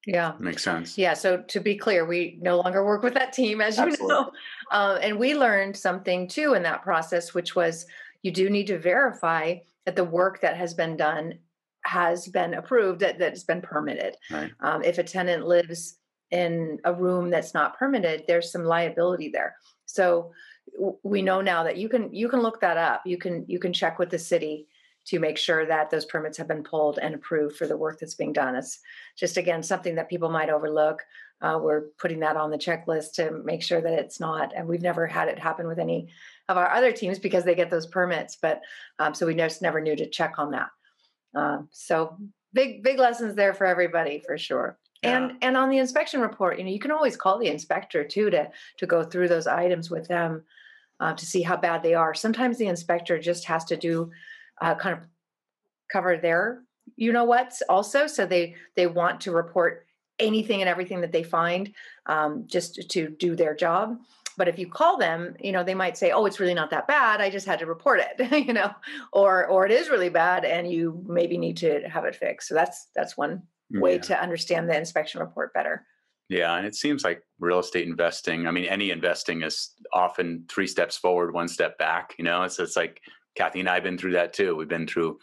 yeah 0.08 0.34
makes 0.40 0.64
sense 0.64 0.98
yeah 0.98 1.14
so 1.14 1.38
to 1.48 1.60
be 1.60 1.76
clear 1.76 2.06
we 2.06 2.38
no 2.42 2.60
longer 2.60 2.86
work 2.86 3.04
with 3.04 3.14
that 3.14 3.34
team 3.34 3.62
as 3.62 3.78
you 3.78 3.84
Absolutely. 3.84 4.08
know 4.08 4.32
uh, 4.72 4.98
and 5.02 5.18
we 5.18 5.36
learned 5.36 5.76
something 5.76 6.28
too 6.28 6.54
in 6.54 6.64
that 6.64 6.82
process 6.82 7.34
which 7.34 7.56
was 7.56 7.86
you 8.24 8.32
do 8.32 8.50
need 8.50 8.68
to 8.68 8.78
verify 8.78 9.56
that 9.86 9.96
the 9.96 10.04
work 10.04 10.42
that 10.42 10.58
has 10.58 10.74
been 10.74 10.96
done 10.96 11.34
has 11.86 12.28
been 12.28 12.54
approved 12.54 13.00
that 13.00 13.18
that's 13.18 13.44
been 13.44 13.62
permitted. 13.62 14.16
Right. 14.30 14.52
Um, 14.60 14.84
if 14.84 14.98
a 14.98 15.04
tenant 15.04 15.48
lives 15.48 15.98
in 16.30 16.80
a 16.86 16.94
room 16.94 17.30
that's 17.30 17.54
not 17.54 17.78
permitted, 17.78 18.24
there's 18.28 18.52
some 18.52 18.64
liability 18.64 19.30
there. 19.30 19.56
So 19.86 20.32
we 21.04 21.22
know 21.22 21.42
now 21.42 21.64
that 21.64 21.78
you 21.78 21.90
can 21.90 22.14
you 22.14 22.30
can 22.30 22.42
look 22.42 22.62
that 22.62 22.78
up. 22.78 23.02
You 23.06 23.18
can 23.18 23.46
you 23.48 23.60
can 23.60 23.74
check 23.74 24.00
with 24.00 24.10
the 24.10 24.20
city 24.20 24.68
to 25.06 25.20
make 25.20 25.38
sure 25.38 25.66
that 25.66 25.90
those 25.90 26.06
permits 26.06 26.38
have 26.38 26.48
been 26.48 26.64
pulled 26.64 27.00
and 27.00 27.16
approved 27.16 27.56
for 27.56 27.68
the 27.68 27.78
work 27.78 28.00
that's 28.00 28.14
being 28.14 28.34
done. 28.34 28.56
It's 28.56 28.80
just 29.18 29.38
again 29.38 29.64
something 29.64 29.96
that 29.96 30.10
people 30.10 30.30
might 30.30 30.50
overlook. 30.50 31.02
Uh, 31.42 31.60
we're 31.62 31.88
putting 31.98 32.20
that 32.20 32.38
on 32.38 32.52
the 32.52 32.58
checklist 32.58 33.14
to 33.14 33.32
make 33.44 33.64
sure 33.64 33.82
that 33.82 33.94
it's 33.94 34.20
not, 34.20 34.54
and 34.56 34.68
we've 34.68 34.84
never 34.84 35.08
had 35.08 35.28
it 35.28 35.40
happen 35.40 35.68
with 35.68 35.80
any 35.80 36.08
of 36.50 36.58
our 36.58 36.70
other 36.70 36.92
teams 36.92 37.18
because 37.18 37.44
they 37.44 37.56
get 37.56 37.72
those 37.72 37.88
permits. 37.88 38.38
But 38.40 38.62
um, 39.00 39.16
so 39.16 39.26
we 39.26 39.34
just 39.34 39.62
never 39.62 39.82
knew 39.82 39.96
to 39.96 40.10
check 40.10 40.36
on 40.38 40.52
that. 40.52 40.70
Um, 41.34 41.70
so 41.72 42.18
big 42.54 42.84
big 42.84 43.00
lessons 43.00 43.36
there 43.36 43.54
for 43.54 43.66
everybody 43.66 44.22
for 44.26 44.38
sure. 44.38 44.78
And 45.04 45.34
and 45.42 45.58
on 45.58 45.70
the 45.70 45.80
inspection 45.80 46.22
report, 46.22 46.58
you 46.58 46.64
know, 46.64 46.70
you 46.70 46.80
can 46.80 46.92
always 46.92 47.18
call 47.18 47.40
the 47.40 47.48
inspector 47.48 48.04
too 48.04 48.30
to 48.30 48.50
to 48.78 48.86
go 48.86 49.04
through 49.04 49.30
those 49.30 49.48
items 49.48 49.90
with 49.90 50.08
them 50.08 50.44
uh, 51.00 51.14
to 51.14 51.26
see 51.26 51.42
how 51.42 51.58
bad 51.58 51.82
they 51.82 51.96
are. 51.96 52.14
Sometimes 52.14 52.58
the 52.58 52.68
inspector 52.68 53.18
just 53.20 53.46
has 53.46 53.66
to 53.66 53.78
do 53.78 54.12
uh, 54.62 54.76
kind 54.76 54.98
of 54.98 55.08
cover 55.92 56.18
their 56.18 56.62
you 56.96 57.12
know 57.12 57.26
what's 57.26 57.62
also 57.64 58.08
so 58.08 58.26
they 58.26 58.56
they 58.76 58.88
want 58.88 59.22
to 59.22 59.32
report 59.32 59.86
anything 60.20 60.62
and 60.62 60.70
everything 60.70 61.02
that 61.02 61.12
they 61.12 61.24
find 61.24 61.74
um, 62.06 62.44
just 62.46 62.90
to 62.92 63.10
do 63.10 63.36
their 63.36 63.56
job. 63.56 63.98
But 64.38 64.48
if 64.48 64.60
you 64.60 64.68
call 64.68 64.98
them 64.98 65.36
you 65.40 65.52
know 65.52 65.64
they 65.64 65.74
might 65.74 65.98
say 65.98 66.12
oh 66.12 66.26
it's 66.26 66.40
really 66.40 66.54
not 66.54 66.70
that 66.70 66.88
bad 66.88 67.22
i 67.22 67.30
just 67.30 67.46
had 67.46 67.60
to 67.60 67.66
report 67.66 68.00
it 68.00 68.32
you 68.48 68.54
know 68.54 68.72
or 69.12 69.46
or 69.48 69.66
it 69.66 69.72
is 69.72 69.90
really 69.90 70.10
bad 70.10 70.46
and 70.46 70.72
you 70.72 71.04
maybe 71.06 71.38
need 71.38 71.58
to 71.58 71.82
have 71.90 72.06
it 72.06 72.16
fixed. 72.16 72.48
So 72.48 72.56
that's 72.56 72.88
that's 72.96 73.18
one 73.18 73.44
way 73.74 73.94
yeah. 73.94 74.02
to 74.02 74.22
understand 74.22 74.70
the 74.70 74.78
inspection 74.78 75.22
report 75.22 75.54
better. 75.54 75.86
Yeah 76.30 76.56
and 76.56 76.66
it 76.66 76.76
seems 76.76 77.04
like 77.04 77.22
real 77.40 77.60
estate 77.60 77.88
investing 77.88 78.48
i 78.48 78.52
mean 78.52 78.66
any 78.66 78.90
investing 78.92 79.44
is 79.44 79.72
often 79.92 80.46
three 80.50 80.68
steps 80.68 80.96
forward 80.96 81.34
one 81.34 81.50
step 81.50 81.78
back 81.78 82.16
you 82.18 82.24
know? 82.24 82.48
So 82.48 82.64
it's 82.64 82.78
like 82.78 83.02
kathy 83.36 83.60
and 83.60 83.70
i've 83.70 83.84
been 83.84 83.98
through 83.98 84.14
that 84.14 84.34
too. 84.34 84.56
We've 84.56 84.68
been 84.68 84.88
through 84.88 85.20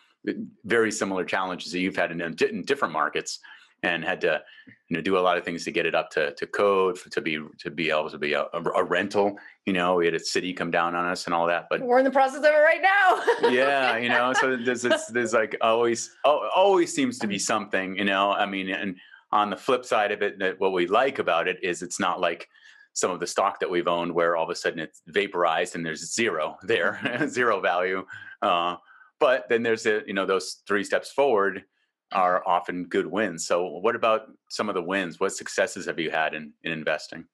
very 0.64 0.92
similar 0.92 1.24
challenges 1.24 1.72
that 1.72 1.80
you've 1.80 1.96
had 1.96 2.10
in, 2.10 2.20
in 2.20 2.62
different 2.62 2.92
markets 2.92 3.38
and 3.82 4.04
had 4.04 4.20
to 4.20 4.42
you 4.88 4.96
know 4.96 5.00
do 5.00 5.18
a 5.18 5.20
lot 5.20 5.36
of 5.36 5.44
things 5.44 5.64
to 5.64 5.70
get 5.70 5.86
it 5.86 5.94
up 5.94 6.10
to, 6.10 6.32
to 6.34 6.46
code 6.46 6.98
to 7.10 7.20
be 7.20 7.38
to 7.58 7.70
be 7.70 7.90
able 7.90 8.10
to 8.10 8.18
be 8.18 8.32
a, 8.32 8.46
a, 8.52 8.84
rental 8.84 9.36
you 9.66 9.72
know 9.72 9.94
we 9.94 10.04
had 10.04 10.14
a 10.14 10.20
city 10.20 10.52
come 10.52 10.70
down 10.70 10.94
on 10.94 11.06
us 11.06 11.26
and 11.26 11.34
all 11.34 11.46
that 11.46 11.66
but 11.70 11.80
we're 11.80 11.98
in 11.98 12.04
the 12.04 12.10
process 12.10 12.38
of 12.38 12.44
it 12.44 12.48
right 12.48 12.82
now. 12.82 13.50
Yeah 13.50 13.96
you 13.98 14.08
know 14.08 14.32
so 14.32 14.56
there's 14.56 14.82
there's, 14.82 15.06
there's 15.06 15.32
like 15.32 15.56
always 15.60 16.16
always 16.24 16.94
seems 16.94 17.18
to 17.18 17.26
be 17.26 17.38
something 17.38 17.96
you 17.96 18.04
know 18.04 18.32
i 18.32 18.46
mean 18.46 18.70
and 18.70 18.96
on 19.30 19.50
the 19.50 19.56
flip 19.56 19.84
side 19.84 20.10
of 20.10 20.22
it 20.22 20.38
that 20.38 20.58
what 20.58 20.72
we 20.72 20.86
like 20.86 21.18
about 21.18 21.48
it 21.48 21.58
is 21.62 21.82
it's 21.82 22.00
not 22.00 22.20
like 22.20 22.48
some 22.94 23.10
of 23.10 23.20
the 23.20 23.26
stock 23.26 23.60
that 23.60 23.70
we've 23.70 23.86
owned 23.86 24.12
where 24.12 24.36
all 24.36 24.44
of 24.44 24.50
a 24.50 24.54
sudden 24.54 24.80
it's 24.80 25.02
vaporized 25.06 25.76
and 25.76 25.86
there's 25.86 26.12
zero 26.12 26.56
there 26.62 26.98
zero 27.28 27.60
value 27.60 28.04
uh, 28.42 28.76
but 29.20 29.48
then 29.48 29.62
there's 29.62 29.86
a, 29.86 30.02
you 30.06 30.14
know 30.14 30.26
those 30.26 30.62
three 30.66 30.84
steps 30.84 31.12
forward 31.12 31.64
are 32.12 32.42
often 32.46 32.84
good 32.84 33.06
wins. 33.06 33.46
So, 33.46 33.66
what 33.66 33.94
about 33.94 34.30
some 34.48 34.68
of 34.68 34.74
the 34.74 34.82
wins? 34.82 35.20
What 35.20 35.32
successes 35.32 35.86
have 35.86 35.98
you 35.98 36.10
had 36.10 36.34
in, 36.34 36.52
in 36.62 36.72
investing? 36.72 37.24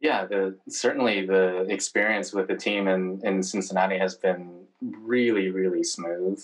Yeah, 0.00 0.24
the, 0.24 0.56
certainly 0.68 1.26
the 1.26 1.66
experience 1.68 2.32
with 2.32 2.48
the 2.48 2.56
team 2.56 2.88
in, 2.88 3.20
in 3.22 3.42
Cincinnati 3.42 3.98
has 3.98 4.14
been 4.14 4.64
really, 4.80 5.50
really 5.50 5.84
smooth. 5.84 6.42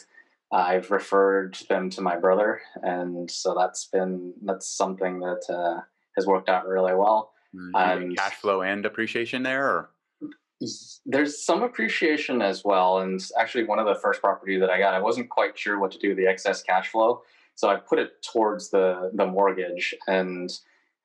I've 0.52 0.90
referred 0.90 1.56
them 1.68 1.90
to 1.90 2.00
my 2.02 2.16
brother, 2.16 2.60
and 2.82 3.30
so 3.30 3.54
that's 3.54 3.86
been 3.86 4.32
that's 4.42 4.68
something 4.68 5.18
that 5.20 5.42
uh, 5.48 5.80
has 6.16 6.26
worked 6.26 6.48
out 6.48 6.68
really 6.68 6.94
well. 6.94 7.32
Mm-hmm. 7.54 8.12
cash 8.14 8.34
flow 8.34 8.62
and 8.62 8.84
appreciation 8.84 9.42
there, 9.42 9.66
or? 9.66 9.90
There's 11.04 11.44
some 11.44 11.62
appreciation 11.62 12.40
as 12.40 12.64
well. 12.64 12.98
And 12.98 13.20
actually, 13.38 13.64
one 13.64 13.78
of 13.78 13.86
the 13.86 13.94
first 13.96 14.20
property 14.20 14.58
that 14.58 14.70
I 14.70 14.78
got, 14.78 14.94
I 14.94 15.00
wasn't 15.00 15.28
quite 15.28 15.58
sure 15.58 15.78
what 15.78 15.90
to 15.92 15.98
do 15.98 16.08
with 16.08 16.16
the 16.16 16.26
excess 16.26 16.62
cash 16.62 16.88
flow, 16.88 17.22
so 17.54 17.68
I 17.68 17.76
put 17.76 17.98
it 17.98 18.22
towards 18.22 18.70
the 18.70 19.10
the 19.14 19.26
mortgage. 19.26 19.94
And 20.06 20.50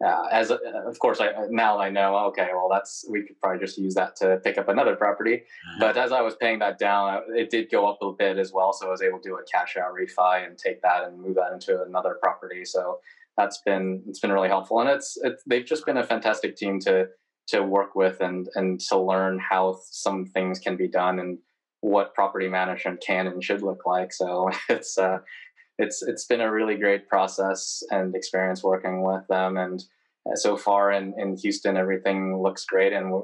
uh, 0.06 0.28
as 0.32 0.52
of 0.52 1.00
course, 1.00 1.20
I 1.20 1.32
now 1.50 1.80
I 1.80 1.90
know. 1.90 2.18
Okay, 2.28 2.50
well, 2.54 2.70
that's 2.72 3.06
we 3.10 3.24
could 3.24 3.40
probably 3.42 3.60
just 3.60 3.78
use 3.78 3.94
that 3.96 4.16
to 4.18 4.40
pick 4.44 4.58
up 4.58 4.70
another 4.70 4.96
property. 4.96 5.36
Mm-hmm. 5.36 5.80
But 5.80 5.98
as 5.98 6.12
I 6.12 6.22
was 6.22 6.36
paying 6.36 6.60
that 6.60 6.80
down, 6.80 7.22
it 7.36 7.50
did 7.50 7.70
go 7.70 7.90
up 7.90 8.00
a 8.02 8.12
bit 8.14 8.38
as 8.38 8.54
well. 8.54 8.72
So 8.72 8.88
I 8.88 8.92
was 8.92 9.02
able 9.02 9.20
to 9.20 9.30
do 9.30 9.36
a 9.36 9.44
cash 9.52 9.76
out 9.76 9.94
refi 9.94 10.46
and 10.46 10.58
take 10.58 10.82
that 10.82 11.04
and 11.04 11.20
move 11.20 11.36
that 11.36 11.52
into 11.52 11.84
another 11.84 12.18
property. 12.22 12.64
So 12.64 13.00
that's 13.38 13.62
been 13.66 14.02
it's 14.08 14.20
been 14.20 14.32
really 14.32 14.50
helpful, 14.50 14.80
and 14.80 14.90
it's, 14.90 15.18
it's 15.24 15.44
they've 15.46 15.66
just 15.66 15.86
been 15.86 15.98
a 15.98 16.04
fantastic 16.04 16.56
team 16.56 16.80
to 16.82 17.08
to 17.52 17.64
work 17.64 17.96
with 17.96 18.20
and 18.22 18.48
and 18.56 18.80
to 18.80 18.98
learn 18.98 19.40
how 19.40 19.80
some 19.90 20.26
things 20.26 20.60
can 20.60 20.76
be 20.76 20.88
done 20.88 21.20
and 21.20 21.38
what 21.82 22.14
property 22.14 22.48
management 22.48 23.04
can 23.06 23.28
and 23.28 23.44
should 23.44 23.62
look 23.62 23.86
like. 23.86 24.14
So 24.14 24.50
it's 24.70 24.98
uh, 24.98 25.20
it's 25.78 26.02
it's 26.02 26.26
been 26.26 26.42
a 26.42 26.52
really 26.52 26.76
great 26.76 27.08
process 27.08 27.84
and 27.92 28.16
experience 28.16 28.64
working 28.64 29.04
with 29.04 29.28
them. 29.28 29.58
And 29.58 29.84
uh, 30.30 30.36
so 30.36 30.58
far 30.58 30.92
in 30.92 31.14
in 31.18 31.38
Houston, 31.38 31.78
everything 31.78 32.42
looks 32.42 32.66
great. 32.66 32.94
And 32.94 33.24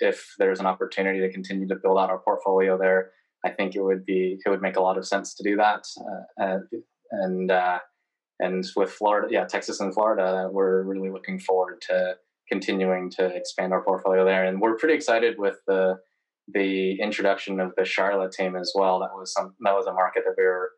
if 0.00 0.34
there's 0.38 0.60
an 0.60 0.66
opportunity 0.66 1.20
to 1.20 1.32
continue 1.32 1.68
to 1.68 1.76
build 1.76 1.98
out 1.98 2.10
our 2.10 2.18
portfolio 2.18 2.78
there, 2.78 3.12
I 3.44 3.50
think 3.50 3.74
it 3.74 3.82
would 3.82 4.04
be 4.04 4.38
it 4.44 4.48
would 4.48 4.62
make 4.62 4.76
a 4.76 4.82
lot 4.82 4.98
of 4.98 5.06
sense 5.06 5.34
to 5.34 5.42
do 5.42 5.56
that. 5.56 5.86
Uh, 6.40 6.58
and 7.10 7.50
uh, 7.50 7.78
and 8.40 8.64
with 8.76 8.90
Florida, 8.90 9.28
yeah, 9.30 9.44
Texas 9.44 9.80
and 9.80 9.94
Florida, 9.94 10.48
we're 10.50 10.82
really 10.82 11.10
looking 11.10 11.38
forward 11.38 11.80
to 11.88 12.16
continuing 12.48 13.10
to 13.10 13.26
expand 13.26 13.72
our 13.72 13.82
portfolio 13.82 14.24
there. 14.24 14.44
And 14.44 14.60
we're 14.60 14.76
pretty 14.76 14.94
excited 14.94 15.38
with 15.38 15.56
the 15.66 15.98
the 16.48 17.00
introduction 17.00 17.58
of 17.58 17.72
the 17.76 17.84
Charlotte 17.84 18.32
team 18.32 18.54
as 18.54 18.72
well. 18.74 19.00
That 19.00 19.14
was 19.14 19.32
some 19.32 19.54
that 19.60 19.74
was 19.74 19.86
a 19.86 19.92
market 19.92 20.24
that 20.26 20.34
we 20.36 20.44
were 20.44 20.70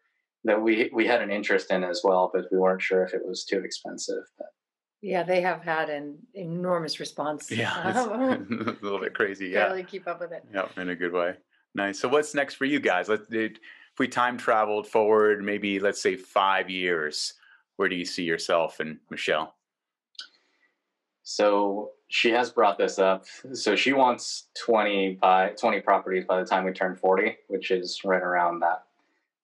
that 0.45 0.63
we 0.63 0.91
we 0.93 1.07
had 1.07 1.23
an 1.23 1.31
interest 1.31 1.71
in 1.71 1.85
as 1.85 2.03
well, 2.05 2.31
but 2.33 2.45
we 2.53 2.59
weren't 2.59 2.83
sure 2.83 3.05
if 3.05 3.15
it 3.15 3.23
was 3.25 3.45
too 3.45 3.61
expensive. 3.61 4.23
But. 4.39 4.47
Yeah, 5.03 5.23
they 5.23 5.41
have 5.43 5.63
had 5.63 5.91
an 5.91 6.17
enormous 6.35 6.99
response. 6.99 7.51
Yeah, 7.51 7.73
a 8.07 8.77
little 8.81 8.99
bit 8.99 9.15
crazy. 9.15 9.49
Yeah, 9.49 9.67
really 9.67 9.85
keep 9.85 10.09
up 10.09 10.21
with 10.21 10.33
it. 10.33 10.45
Yeah, 10.53 10.69
in 10.77 10.89
a 10.89 10.97
good 10.97 11.13
way. 11.13 11.35
Nice. 11.75 12.01
So, 12.01 12.09
what's 12.09 12.35
next 12.35 12.55
for 12.55 12.65
you 12.65 12.81
guys? 12.81 13.09
Let's 13.09 13.27
if 13.31 13.99
we 13.99 14.09
time 14.09 14.39
traveled 14.39 14.87
forward, 14.87 15.45
maybe 15.45 15.79
let's 15.81 16.01
say 16.01 16.17
five 16.17 16.71
years. 16.71 17.35
Where 17.77 17.89
do 17.89 17.95
you 17.95 18.07
see 18.07 18.25
yourself 18.25 18.81
and 18.81 18.99
Michelle? 19.11 19.55
So 21.29 21.91
she 22.07 22.31
has 22.31 22.51
brought 22.51 22.79
this 22.79 23.01
up. 23.01 23.25
So 23.53 23.75
she 23.75 23.93
wants 23.93 24.47
20 24.65 25.19
by 25.21 25.51
20 25.61 25.81
properties 25.81 26.25
by 26.25 26.39
the 26.39 26.47
time 26.47 26.65
we 26.65 26.71
turn 26.71 26.95
40, 26.95 27.37
which 27.49 27.73
is 27.73 28.01
right 28.05 28.23
around 28.23 28.61
that 28.61 28.85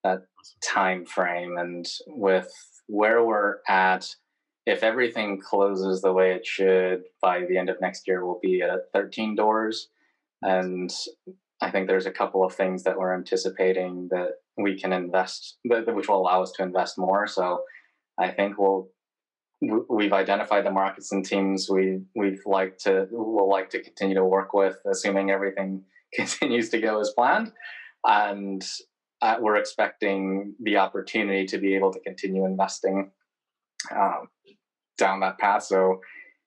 that 0.04 0.26
time 0.62 1.04
frame. 1.04 1.58
And 1.58 1.84
with 2.06 2.52
where 2.86 3.24
we're 3.24 3.56
at, 3.68 4.14
if 4.64 4.84
everything 4.84 5.40
closes 5.40 6.02
the 6.02 6.12
way 6.12 6.32
it 6.34 6.46
should 6.46 7.02
by 7.20 7.46
the 7.48 7.58
end 7.58 7.68
of 7.68 7.80
next 7.80 8.06
year, 8.06 8.24
we'll 8.24 8.38
be 8.40 8.62
at 8.62 8.92
13 8.92 9.34
doors. 9.34 9.88
And 10.40 10.92
I 11.60 11.72
think 11.72 11.88
there's 11.88 12.06
a 12.06 12.12
couple 12.12 12.44
of 12.44 12.54
things 12.54 12.84
that 12.84 12.96
we're 12.96 13.14
anticipating 13.14 14.06
that 14.12 14.34
we 14.56 14.78
can 14.78 14.92
invest, 14.92 15.58
which 15.64 16.08
will 16.08 16.20
allow 16.20 16.42
us 16.42 16.52
to 16.52 16.62
invest 16.62 16.96
more. 16.96 17.26
So 17.26 17.62
I 18.20 18.30
think 18.30 18.56
we'll 18.56 18.88
we've 19.88 20.12
identified 20.12 20.66
the 20.66 20.70
markets 20.70 21.12
and 21.12 21.24
teams 21.24 21.68
we 21.70 22.00
we've 22.14 22.42
like 22.46 22.78
to 22.78 23.06
will 23.10 23.48
like 23.48 23.70
to 23.70 23.82
continue 23.82 24.14
to 24.14 24.24
work 24.24 24.52
with, 24.52 24.76
assuming 24.90 25.30
everything 25.30 25.84
continues 26.14 26.68
to 26.70 26.80
go 26.80 27.00
as 27.00 27.10
planned, 27.10 27.52
and 28.04 28.64
uh, 29.20 29.36
we're 29.40 29.56
expecting 29.56 30.54
the 30.60 30.76
opportunity 30.76 31.46
to 31.46 31.58
be 31.58 31.74
able 31.76 31.92
to 31.92 32.00
continue 32.00 32.44
investing 32.44 33.10
um, 33.94 34.28
down 34.98 35.20
that 35.20 35.38
path. 35.38 35.62
So, 35.62 36.00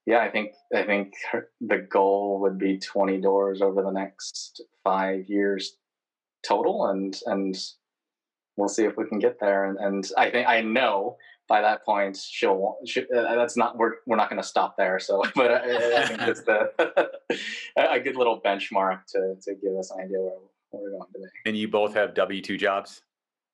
yeah, 0.06 0.20
I 0.20 0.30
think 0.30 0.52
I 0.76 0.84
think 0.84 1.14
the 1.62 1.88
goal 1.90 2.40
would 2.42 2.58
be 2.58 2.78
twenty 2.78 3.20
doors 3.22 3.62
over 3.62 3.82
the 3.82 3.92
next 3.92 4.62
five 4.84 5.30
years 5.30 5.78
total, 6.46 6.88
and 6.88 7.16
and 7.26 7.56
we'll 8.58 8.70
see 8.70 8.84
if 8.84 8.98
we 8.98 9.08
can 9.08 9.20
get 9.20 9.40
there. 9.40 9.66
And, 9.66 9.78
and 9.78 10.06
I 10.18 10.30
think 10.30 10.48
I 10.48 10.62
know 10.62 11.18
by 11.48 11.62
that 11.62 11.84
point 11.86 12.18
she'll, 12.18 12.78
she, 12.86 13.02
uh, 13.02 13.36
that's 13.36 13.58
not 13.58 13.78
we're, 13.78 13.96
we're 14.06 14.16
not 14.16 14.30
going 14.30 14.42
to 14.42 14.48
stop 14.48 14.78
there 14.78 15.00
so 15.00 15.24
but 15.36 15.52
I, 15.52 16.02
I 16.02 16.06
think 16.08 16.22
it's 16.28 16.42
the 16.42 16.72
a 17.78 18.00
good 18.00 18.16
little 18.16 18.42
benchmark 18.42 19.06
to 19.08 19.36
to 19.42 19.56
give 19.56 19.76
us 19.76 19.92
an 19.92 20.02
idea 20.02 20.20
where, 20.20 20.34
where 20.72 20.84
we're 20.84 20.92
going 20.92 21.12
today. 21.14 21.30
And 21.46 21.58
you 21.58 21.68
both 21.68 21.94
have 21.94 22.14
w2 22.14 22.60
jobs? 22.60 23.02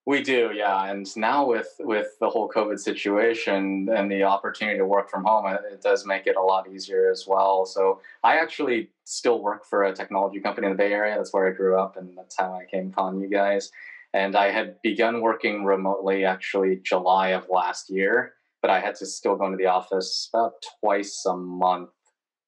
We 0.07 0.23
do 0.23 0.51
yeah 0.53 0.89
and 0.89 1.05
now 1.15 1.45
with 1.45 1.75
with 1.79 2.17
the 2.19 2.27
whole 2.27 2.49
covid 2.49 2.79
situation 2.79 3.87
and 3.95 4.11
the 4.11 4.23
opportunity 4.23 4.79
to 4.79 4.85
work 4.85 5.11
from 5.11 5.23
home 5.23 5.45
it 5.45 5.81
does 5.81 6.07
make 6.07 6.25
it 6.25 6.35
a 6.37 6.41
lot 6.41 6.67
easier 6.67 7.11
as 7.11 7.25
well 7.27 7.67
so 7.67 8.01
i 8.23 8.37
actually 8.37 8.89
still 9.03 9.43
work 9.43 9.63
for 9.63 9.83
a 9.83 9.93
technology 9.93 10.39
company 10.39 10.65
in 10.65 10.73
the 10.73 10.77
bay 10.77 10.91
area 10.91 11.15
that's 11.15 11.31
where 11.31 11.47
i 11.47 11.51
grew 11.51 11.79
up 11.79 11.97
and 11.97 12.17
that's 12.17 12.35
how 12.35 12.51
i 12.51 12.65
came 12.65 12.87
upon 12.87 13.21
you 13.21 13.27
guys 13.27 13.71
and 14.13 14.35
I 14.35 14.51
had 14.51 14.75
begun 14.83 15.21
working 15.21 15.63
remotely 15.63 16.25
actually 16.25 16.81
July 16.83 17.29
of 17.29 17.47
last 17.49 17.89
year, 17.89 18.33
but 18.61 18.71
I 18.71 18.79
had 18.79 18.95
to 18.95 19.05
still 19.05 19.35
go 19.35 19.45
into 19.45 19.57
the 19.57 19.67
office 19.67 20.29
about 20.33 20.53
twice 20.81 21.23
a 21.25 21.35
month 21.35 21.89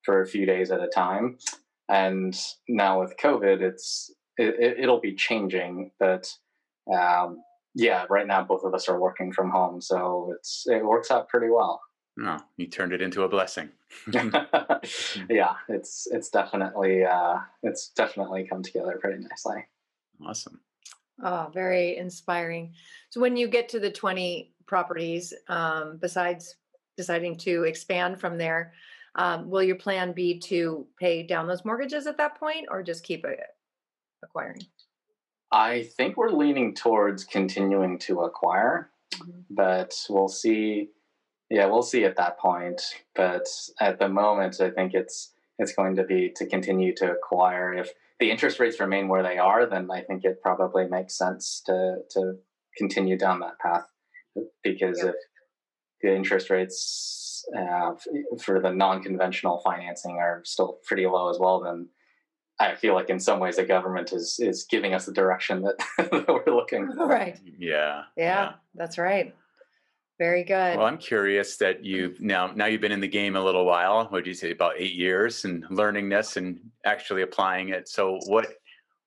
for 0.04 0.22
a 0.22 0.28
few 0.28 0.46
days 0.46 0.72
at 0.72 0.82
a 0.82 0.88
time. 0.88 1.38
And 1.90 2.38
now 2.68 3.00
with 3.00 3.16
COVID, 3.18 3.62
it's 3.62 4.12
it, 4.38 4.88
will 4.88 5.00
be 5.00 5.16
changing. 5.16 5.92
But 6.00 6.32
um, 6.94 7.42
yeah, 7.76 8.06
right 8.10 8.28
now 8.28 8.44
both 8.44 8.64
of 8.64 8.74
us 8.74 8.90
are 8.90 9.00
working 9.00 9.32
from 9.32 9.50
home, 9.50 9.82
so 9.82 10.34
it's 10.36 10.64
it 10.68 10.84
works 10.86 11.12
out 11.12 11.30
pretty 11.30 11.50
well. 11.50 11.82
No, 12.16 12.38
you 12.58 12.68
turned 12.68 12.94
it 12.94 13.02
into 13.02 13.24
a 13.24 13.30
blessing. 13.30 13.70
yeah, 14.14 15.54
it's 15.68 16.08
it's 16.12 16.30
definitely 16.30 17.04
uh, 17.04 17.38
it's 17.64 17.90
definitely 17.90 18.48
come 18.48 18.64
together 18.64 18.98
pretty 19.02 19.24
nicely. 19.24 19.66
Awesome. 20.26 20.60
Oh, 21.22 21.52
very 21.54 21.98
inspiring. 21.98 22.74
So 23.10 23.22
when 23.22 23.38
you 23.38 23.48
get 23.48 23.70
to 23.70 23.80
the 23.80 23.92
20 23.92 24.54
properties, 24.66 25.34
um, 25.48 25.98
besides 26.02 26.56
deciding 26.98 27.38
to 27.38 27.64
expand 27.64 28.20
from 28.20 28.38
there, 28.38 28.74
um, 29.16 29.50
will 29.50 29.64
your 29.64 29.76
plan 29.76 30.12
be 30.14 30.40
to 30.40 30.88
pay 31.00 31.24
down 31.24 31.48
those 31.48 31.66
mortgages 31.66 32.08
at 32.08 32.18
that 32.18 32.40
point 32.40 32.68
or 32.72 32.82
just 32.82 33.04
keep 33.04 33.26
it 33.26 33.40
acquiring? 34.24 34.62
I 35.52 35.84
think 35.98 36.18
we're 36.18 36.32
leaning 36.32 36.74
towards 36.74 37.24
continuing 37.24 38.00
to 38.00 38.22
acquire, 38.22 38.90
mm-hmm. 39.14 39.42
but 39.52 39.94
we'll 40.10 40.28
see. 40.28 40.90
Yeah, 41.52 41.68
we'll 41.68 41.84
see 41.84 42.06
at 42.06 42.16
that 42.16 42.40
point. 42.40 42.82
But 43.14 43.46
at 43.80 44.00
the 44.00 44.10
moment, 44.10 44.60
I 44.60 44.72
think 44.72 44.96
it's 44.96 45.34
it's 45.60 45.74
going 45.74 45.96
to 45.96 46.04
be 46.04 46.32
to 46.36 46.46
continue 46.46 46.94
to 46.96 47.12
acquire. 47.12 47.74
If 47.74 47.92
the 48.20 48.32
interest 48.32 48.60
rates 48.60 48.80
remain 48.80 49.08
where 49.08 49.24
they 49.24 49.38
are, 49.38 49.66
then 49.66 49.90
I 49.92 50.02
think 50.02 50.24
it 50.24 50.42
probably 50.42 50.88
makes 50.88 51.18
sense 51.18 51.62
to 51.66 51.98
to 52.12 52.36
continue 52.78 53.18
down 53.18 53.40
that 53.40 53.60
path. 53.60 53.86
Because 54.64 55.00
yep. 55.00 55.10
if 55.10 55.16
the 56.02 56.16
interest 56.16 56.50
rates 56.50 57.46
uh, 57.56 57.92
for 58.42 58.60
the 58.60 58.72
non-conventional 58.72 59.62
financing 59.64 60.18
are 60.18 60.42
still 60.44 60.80
pretty 60.86 61.06
low 61.06 61.30
as 61.30 61.38
well, 61.40 61.62
then 61.62 61.90
I 62.60 62.76
feel 62.76 62.94
like 62.94 63.10
in 63.10 63.20
some 63.20 63.40
ways 63.40 63.58
the 63.58 63.64
government 63.64 64.14
is 64.14 64.40
is 64.40 64.66
giving 64.70 64.94
us 64.94 65.06
the 65.06 65.14
direction 65.14 65.62
that, 65.64 65.78
that 65.98 66.28
we're 66.28 66.54
looking 66.54 66.92
for. 66.92 67.08
Right. 67.08 67.40
Yeah, 67.58 68.04
yeah. 68.16 68.24
Yeah, 68.26 68.52
that's 68.76 68.98
right. 68.98 69.36
Very 70.24 70.46
good. 70.46 70.78
Well, 70.78 70.86
I'm 70.86 70.98
curious 70.98 71.58
that 71.58 71.84
you've 71.84 72.22
now 72.22 72.48
now 72.56 72.68
you've 72.68 72.80
been 72.80 72.94
in 72.94 73.02
the 73.02 73.10
game 73.10 73.36
a 73.36 73.44
little 73.44 73.66
while. 73.66 74.06
What 74.06 74.20
did 74.20 74.28
you 74.28 74.34
say 74.34 74.52
about 74.52 74.76
eight 74.78 74.94
years 74.94 75.44
and 75.44 75.66
learning 75.70 76.08
this 76.08 76.38
and 76.38 76.62
actually 76.86 77.24
applying 77.24 77.70
it? 77.70 77.90
So 77.90 78.20
what 78.28 78.48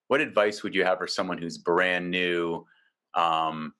what 0.09 0.20
advice 0.20 0.62
would 0.62 0.74
you 0.74 0.85
have 0.85 0.98
for 0.98 1.07
someone 1.07 1.38
who's 1.38 1.57
brand 1.57 2.11
new? 2.11 2.66
Um, 3.14 3.72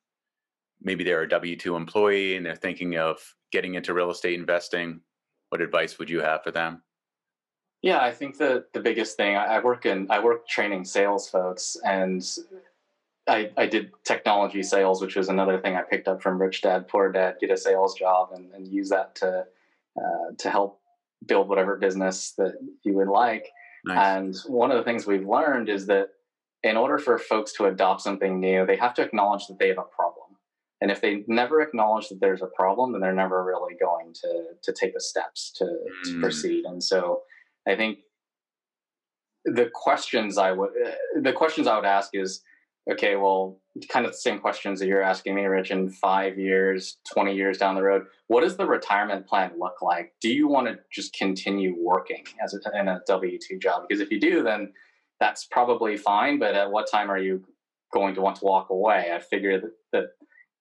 maybe 0.81 1.05
they're 1.05 1.25
a 1.25 1.29
W 1.29 1.57
two 1.57 1.77
employee 1.77 2.37
and 2.37 2.47
they're 2.47 2.57
thinking 2.57 2.97
of 2.97 3.19
getting 3.53 3.75
into 3.75 3.93
real 3.93 4.11
estate 4.11 4.41
investing. 4.41 5.03
What 5.51 5.61
advice 5.61 5.99
would 5.99 6.09
you 6.09 6.23
have 6.23 6.43
for 6.43 6.53
them? 6.53 6.83
Yeah, 7.83 8.01
I 8.01 8.13
think 8.13 8.39
that 8.39 8.73
the 8.73 8.81
biggest 8.81 9.19
thing 9.19 9.37
I 9.37 9.59
work 9.61 9.85
in 9.85 10.07
I 10.09 10.21
work 10.21 10.49
training 10.49 10.87
sales 10.87 11.29
folks 11.29 11.77
and 11.85 12.27
I, 13.29 13.51
I 13.57 13.67
did 13.67 13.91
technology 14.05 14.63
sales, 14.63 15.03
which 15.03 15.17
was 15.17 15.29
another 15.29 15.59
thing 15.59 15.75
I 15.75 15.83
picked 15.83 16.07
up 16.07 16.23
from 16.23 16.41
Rich 16.41 16.63
Dad 16.63 16.87
Poor 16.89 17.11
Dad. 17.11 17.37
Get 17.41 17.51
a 17.51 17.57
sales 17.57 17.95
job 17.95 18.31
and, 18.33 18.53
and 18.53 18.67
use 18.67 18.89
that 18.91 19.15
to 19.17 19.45
uh, 19.99 20.35
to 20.39 20.51
help 20.51 20.81
build 21.25 21.49
whatever 21.49 21.77
business 21.77 22.33
that 22.39 22.55
you 22.85 22.95
would 22.95 23.09
like. 23.09 23.49
Nice. 23.85 24.17
And 24.17 24.55
one 24.55 24.71
of 24.71 24.77
the 24.77 24.85
things 24.85 25.07
we've 25.07 25.27
learned 25.27 25.69
is 25.69 25.87
that 25.87 26.09
in 26.63 26.77
order 26.77 26.99
for 26.99 27.19
folks 27.19 27.53
to 27.55 27.67
adopt 27.67 28.03
something 28.03 28.39
new, 28.39 28.67
they 28.67 28.77
have 28.77 28.95
to 28.95 29.03
acknowledge 29.03 29.47
that 29.47 29.59
they 29.59 29.69
have 29.69 29.79
a 29.79 29.83
problem. 29.83 30.37
And 30.81 30.91
if 30.91 31.01
they 31.01 31.25
never 31.27 31.63
acknowledge 31.63 32.09
that 32.09 32.21
there's 32.21 32.43
a 32.43 32.49
problem, 32.49 32.93
then 32.93 33.01
they're 33.01 33.13
never 33.13 33.43
really 33.43 33.75
going 33.81 34.13
to 34.23 34.45
to 34.63 34.73
take 34.73 34.95
the 34.95 35.01
steps 35.01 35.53
to, 35.57 35.65
mm. 35.65 36.05
to 36.05 36.21
proceed. 36.21 36.65
And 36.65 36.83
so 36.83 37.23
I 37.67 37.75
think 37.77 38.01
the 39.45 39.71
questions 39.73 40.39
I 40.39 40.53
would 40.53 40.71
uh, 40.71 41.21
the 41.23 41.33
questions 41.33 41.67
I 41.67 41.77
would 41.77 41.87
ask 41.87 42.11
is 42.13 42.43
okay, 42.91 43.17
well, 43.17 43.61
kind 43.89 44.07
of 44.07 44.13
the 44.13 44.19
same 44.19 44.39
questions 44.39 44.79
that 44.79 44.87
you're 44.87 45.03
asking 45.03 45.35
me, 45.35 45.45
Rich, 45.45 45.71
in 45.71 45.91
five 45.91 46.39
years, 46.39 46.99
20 47.13 47.35
years 47.35 47.59
down 47.59 47.75
the 47.75 47.83
road, 47.83 48.07
what 48.29 48.43
does 48.43 48.57
the 48.57 48.67
retirement 48.67 49.27
plan 49.27 49.53
look 49.59 49.83
like? 49.83 50.15
Do 50.21 50.29
you 50.29 50.49
want 50.49 50.69
to 50.69 50.79
just 50.93 51.13
continue 51.15 51.75
working 51.79 52.25
as 52.43 52.55
a, 52.55 52.79
in 52.79 52.89
a 52.89 53.01
W 53.07 53.39
2 53.39 53.59
job? 53.59 53.83
Because 53.89 54.01
if 54.01 54.11
you 54.11 54.21
do, 54.21 54.43
then 54.43 54.73
that's 55.19 55.47
probably 55.47 55.97
fine. 55.97 56.39
But 56.39 56.55
at 56.55 56.71
what 56.71 56.91
time 56.91 57.11
are 57.11 57.19
you 57.19 57.45
going 57.93 58.15
to 58.15 58.21
want 58.21 58.37
to 58.37 58.45
walk 58.45 58.71
away? 58.71 59.13
I 59.15 59.19
figure 59.19 59.61
that, 59.61 59.73
that 59.93 60.05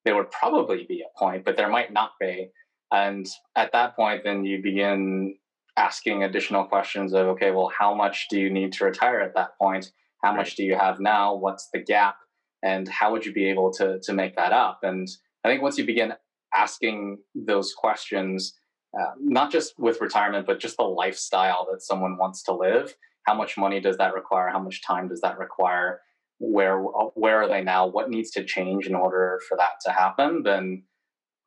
there 0.04 0.16
would 0.16 0.32
probably 0.32 0.86
be 0.88 1.02
a 1.02 1.20
point, 1.20 1.46
but 1.46 1.58
there 1.58 1.70
might 1.70 1.94
not 1.94 2.12
be. 2.20 2.50
And 2.92 3.28
at 3.56 3.72
that 3.74 3.96
point, 3.96 4.24
then 4.24 4.46
you 4.46 4.62
begin 4.62 5.36
asking 5.78 6.24
additional 6.24 6.64
questions 6.64 7.14
of, 7.14 7.28
okay, 7.28 7.52
well, 7.52 7.72
how 7.78 7.94
much 7.94 8.28
do 8.30 8.40
you 8.40 8.50
need 8.50 8.72
to 8.74 8.86
retire 8.86 9.20
at 9.20 9.36
that 9.36 9.58
point? 9.60 9.92
How 10.26 10.32
right. 10.32 10.38
much 10.38 10.56
do 10.56 10.64
you 10.64 10.76
have 10.76 11.00
now? 11.00 11.36
What's 11.36 11.70
the 11.72 11.78
gap? 11.78 12.16
And 12.64 12.88
how 12.88 13.12
would 13.12 13.28
you 13.28 13.32
be 13.32 13.48
able 13.48 13.72
to, 13.74 14.00
to 14.00 14.12
make 14.12 14.36
that 14.38 14.52
up? 14.52 14.80
And 14.82 15.08
I 15.44 15.50
think 15.50 15.62
once 15.62 15.78
you 15.78 15.86
begin 15.86 16.14
asking 16.52 17.20
those 17.36 17.76
questions, 17.76 18.56
uh, 19.00 19.12
not 19.20 19.52
just 19.52 19.78
with 19.78 20.02
retirement, 20.02 20.48
but 20.48 20.60
just 20.60 20.78
the 20.78 20.84
lifestyle 20.84 21.68
that 21.72 21.84
someone 21.84 22.18
wants 22.18 22.42
to 22.44 22.54
live, 22.54 22.96
how 23.28 23.36
much 23.36 23.56
money 23.56 23.80
does 23.80 23.98
that 23.98 24.16
require? 24.16 24.50
How 24.50 24.58
much 24.58 24.82
time 24.82 25.10
does 25.10 25.22
that 25.22 25.38
require? 25.38 26.02
Where 26.40 26.80
where 26.80 27.44
are 27.44 27.48
they 27.48 27.62
now? 27.62 27.86
What 27.86 28.10
needs 28.10 28.32
to 28.32 28.44
change 28.44 28.88
in 28.88 28.96
order 28.96 29.40
for 29.48 29.56
that 29.58 29.74
to 29.86 29.92
happen? 29.92 30.42
Then 30.44 30.84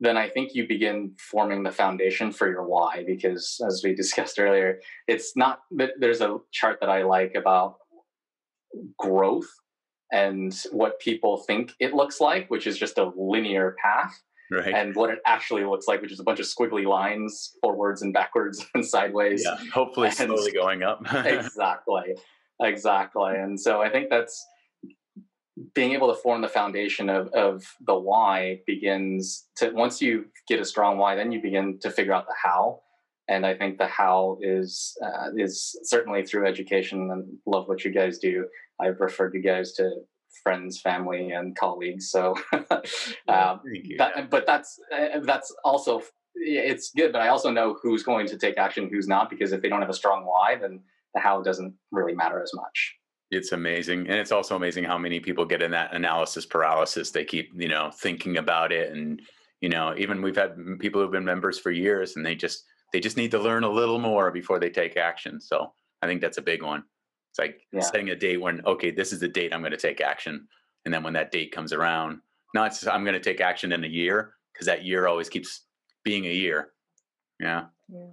then 0.00 0.16
I 0.16 0.28
think 0.28 0.54
you 0.54 0.68
begin 0.68 1.14
forming 1.18 1.64
the 1.64 1.72
foundation 1.72 2.30
for 2.30 2.48
your 2.48 2.66
why. 2.66 3.04
Because 3.04 3.60
as 3.66 3.82
we 3.84 3.94
discussed 4.02 4.38
earlier, 4.38 4.78
it's 5.08 5.36
not. 5.36 5.62
There's 5.98 6.20
a 6.20 6.38
chart 6.52 6.78
that 6.80 6.90
I 6.90 7.02
like 7.02 7.34
about 7.34 7.78
growth 8.98 9.48
and 10.12 10.54
what 10.72 10.98
people 11.00 11.38
think 11.38 11.72
it 11.80 11.94
looks 11.94 12.20
like, 12.20 12.50
which 12.50 12.66
is 12.66 12.78
just 12.78 12.98
a 12.98 13.12
linear 13.16 13.76
path. 13.82 14.20
Right. 14.50 14.72
And 14.72 14.96
what 14.96 15.10
it 15.10 15.18
actually 15.26 15.64
looks 15.64 15.86
like, 15.86 16.00
which 16.00 16.12
is 16.12 16.20
a 16.20 16.24
bunch 16.24 16.40
of 16.40 16.46
squiggly 16.46 16.86
lines 16.86 17.52
forwards 17.60 18.00
and 18.00 18.14
backwards 18.14 18.64
and 18.74 18.84
sideways. 18.84 19.42
Yeah, 19.44 19.58
hopefully 19.72 20.08
and 20.08 20.16
slowly 20.16 20.52
going 20.52 20.82
up. 20.82 21.02
exactly. 21.12 22.14
Exactly. 22.60 23.36
And 23.36 23.60
so 23.60 23.82
I 23.82 23.90
think 23.90 24.08
that's 24.08 24.44
being 25.74 25.92
able 25.92 26.08
to 26.14 26.20
form 26.20 26.40
the 26.40 26.48
foundation 26.48 27.08
of, 27.08 27.28
of 27.28 27.64
the 27.86 27.98
why 27.98 28.60
begins 28.66 29.48
to 29.56 29.70
once 29.70 30.00
you 30.00 30.26
get 30.46 30.60
a 30.60 30.64
strong 30.64 30.98
why 30.98 31.14
then 31.14 31.32
you 31.32 31.42
begin 31.42 31.78
to 31.80 31.90
figure 31.90 32.12
out 32.12 32.26
the 32.26 32.34
how 32.42 32.80
and 33.28 33.46
i 33.46 33.54
think 33.54 33.78
the 33.78 33.86
how 33.86 34.38
is 34.40 34.96
uh, 35.04 35.28
is 35.36 35.78
certainly 35.84 36.24
through 36.24 36.46
education 36.46 37.10
and 37.10 37.26
love 37.46 37.68
what 37.68 37.84
you 37.84 37.90
guys 37.90 38.18
do 38.18 38.46
i've 38.80 39.00
referred 39.00 39.34
you 39.34 39.42
guys 39.42 39.72
to 39.72 39.90
friends 40.42 40.80
family 40.80 41.32
and 41.32 41.56
colleagues 41.56 42.10
so 42.10 42.34
um, 42.52 43.60
that, 43.98 44.28
but 44.30 44.46
that's 44.46 44.78
uh, 44.96 45.20
that's 45.22 45.54
also 45.64 46.02
it's 46.34 46.90
good 46.96 47.12
but 47.12 47.22
i 47.22 47.28
also 47.28 47.50
know 47.50 47.76
who's 47.82 48.02
going 48.02 48.26
to 48.26 48.36
take 48.36 48.58
action 48.58 48.88
who's 48.90 49.08
not 49.08 49.30
because 49.30 49.52
if 49.52 49.62
they 49.62 49.68
don't 49.68 49.80
have 49.80 49.90
a 49.90 49.94
strong 49.94 50.24
why 50.24 50.56
then 50.60 50.80
the 51.14 51.20
how 51.20 51.42
doesn't 51.42 51.74
really 51.90 52.14
matter 52.14 52.42
as 52.42 52.52
much 52.54 52.98
it's 53.30 53.52
amazing. 53.52 54.08
And 54.08 54.18
it's 54.18 54.32
also 54.32 54.56
amazing 54.56 54.84
how 54.84 54.96
many 54.96 55.20
people 55.20 55.44
get 55.44 55.62
in 55.62 55.70
that 55.72 55.94
analysis 55.94 56.46
paralysis. 56.46 57.10
They 57.10 57.24
keep, 57.24 57.50
you 57.54 57.68
know, 57.68 57.90
thinking 57.94 58.38
about 58.38 58.72
it. 58.72 58.92
And, 58.92 59.20
you 59.60 59.68
know, 59.68 59.94
even 59.98 60.22
we've 60.22 60.36
had 60.36 60.56
people 60.78 61.00
who've 61.00 61.10
been 61.10 61.24
members 61.24 61.58
for 61.58 61.70
years 61.70 62.16
and 62.16 62.24
they 62.24 62.34
just, 62.34 62.64
they 62.92 63.00
just 63.00 63.16
need 63.16 63.30
to 63.32 63.38
learn 63.38 63.64
a 63.64 63.70
little 63.70 63.98
more 63.98 64.30
before 64.30 64.58
they 64.58 64.70
take 64.70 64.96
action. 64.96 65.40
So 65.40 65.72
I 66.02 66.06
think 66.06 66.20
that's 66.20 66.38
a 66.38 66.42
big 66.42 66.62
one. 66.62 66.84
It's 67.30 67.38
like 67.38 67.60
yeah. 67.72 67.80
setting 67.80 68.10
a 68.10 68.16
date 68.16 68.40
when, 68.40 68.64
okay, 68.66 68.90
this 68.90 69.12
is 69.12 69.20
the 69.20 69.28
date 69.28 69.52
I'm 69.52 69.60
going 69.60 69.72
to 69.72 69.76
take 69.76 70.00
action. 70.00 70.46
And 70.84 70.94
then 70.94 71.02
when 71.02 71.12
that 71.14 71.30
date 71.32 71.52
comes 71.52 71.72
around, 71.72 72.20
not 72.54 72.70
just, 72.70 72.88
I'm 72.88 73.04
going 73.04 73.14
to 73.14 73.20
take 73.20 73.40
action 73.40 73.72
in 73.72 73.84
a 73.84 73.88
year 73.88 74.34
because 74.52 74.66
that 74.66 74.84
year 74.84 75.06
always 75.06 75.28
keeps 75.28 75.64
being 76.04 76.24
a 76.26 76.32
year. 76.32 76.72
Yeah. 77.38 77.66
Yeah. 77.90 78.06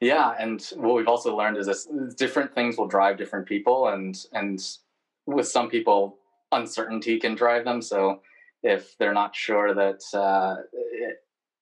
yeah, 0.00 0.34
and 0.38 0.62
what 0.76 0.96
we've 0.96 1.08
also 1.08 1.34
learned 1.34 1.56
is 1.56 1.66
this 1.66 1.88
different 2.18 2.54
things 2.54 2.76
will 2.76 2.86
drive 2.86 3.16
different 3.16 3.46
people 3.46 3.88
and 3.88 4.14
and 4.34 4.62
with 5.24 5.48
some 5.48 5.70
people 5.70 6.18
uncertainty 6.52 7.18
can 7.18 7.34
drive 7.34 7.64
them. 7.64 7.80
So 7.80 8.20
if 8.62 8.96
they're 8.98 9.14
not 9.14 9.34
sure 9.34 9.74
that 9.74 10.02
uh, 10.12 10.56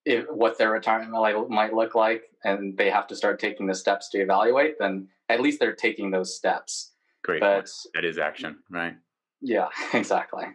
it, 0.05 0.27
what 0.35 0.59
their 0.59 0.71
retirement 0.71 1.11
might, 1.11 1.49
might 1.49 1.75
look 1.75 1.95
like 1.95 2.25
and 2.45 2.77
they 2.77 2.91
have 2.91 3.07
to 3.09 3.17
start 3.17 3.39
taking 3.39 3.67
the 3.67 3.75
steps 3.75 4.09
to 4.11 4.19
evaluate, 4.19 4.79
then 4.79 5.09
at 5.29 5.41
least 5.41 5.61
they're 5.61 5.75
taking 5.75 6.11
those 6.11 6.37
steps. 6.37 6.93
Great. 7.25 7.41
But 7.41 7.71
that 7.95 8.05
is 8.05 8.19
action, 8.19 8.59
right? 8.71 8.95
Yeah, 9.41 9.69
exactly. 9.93 10.47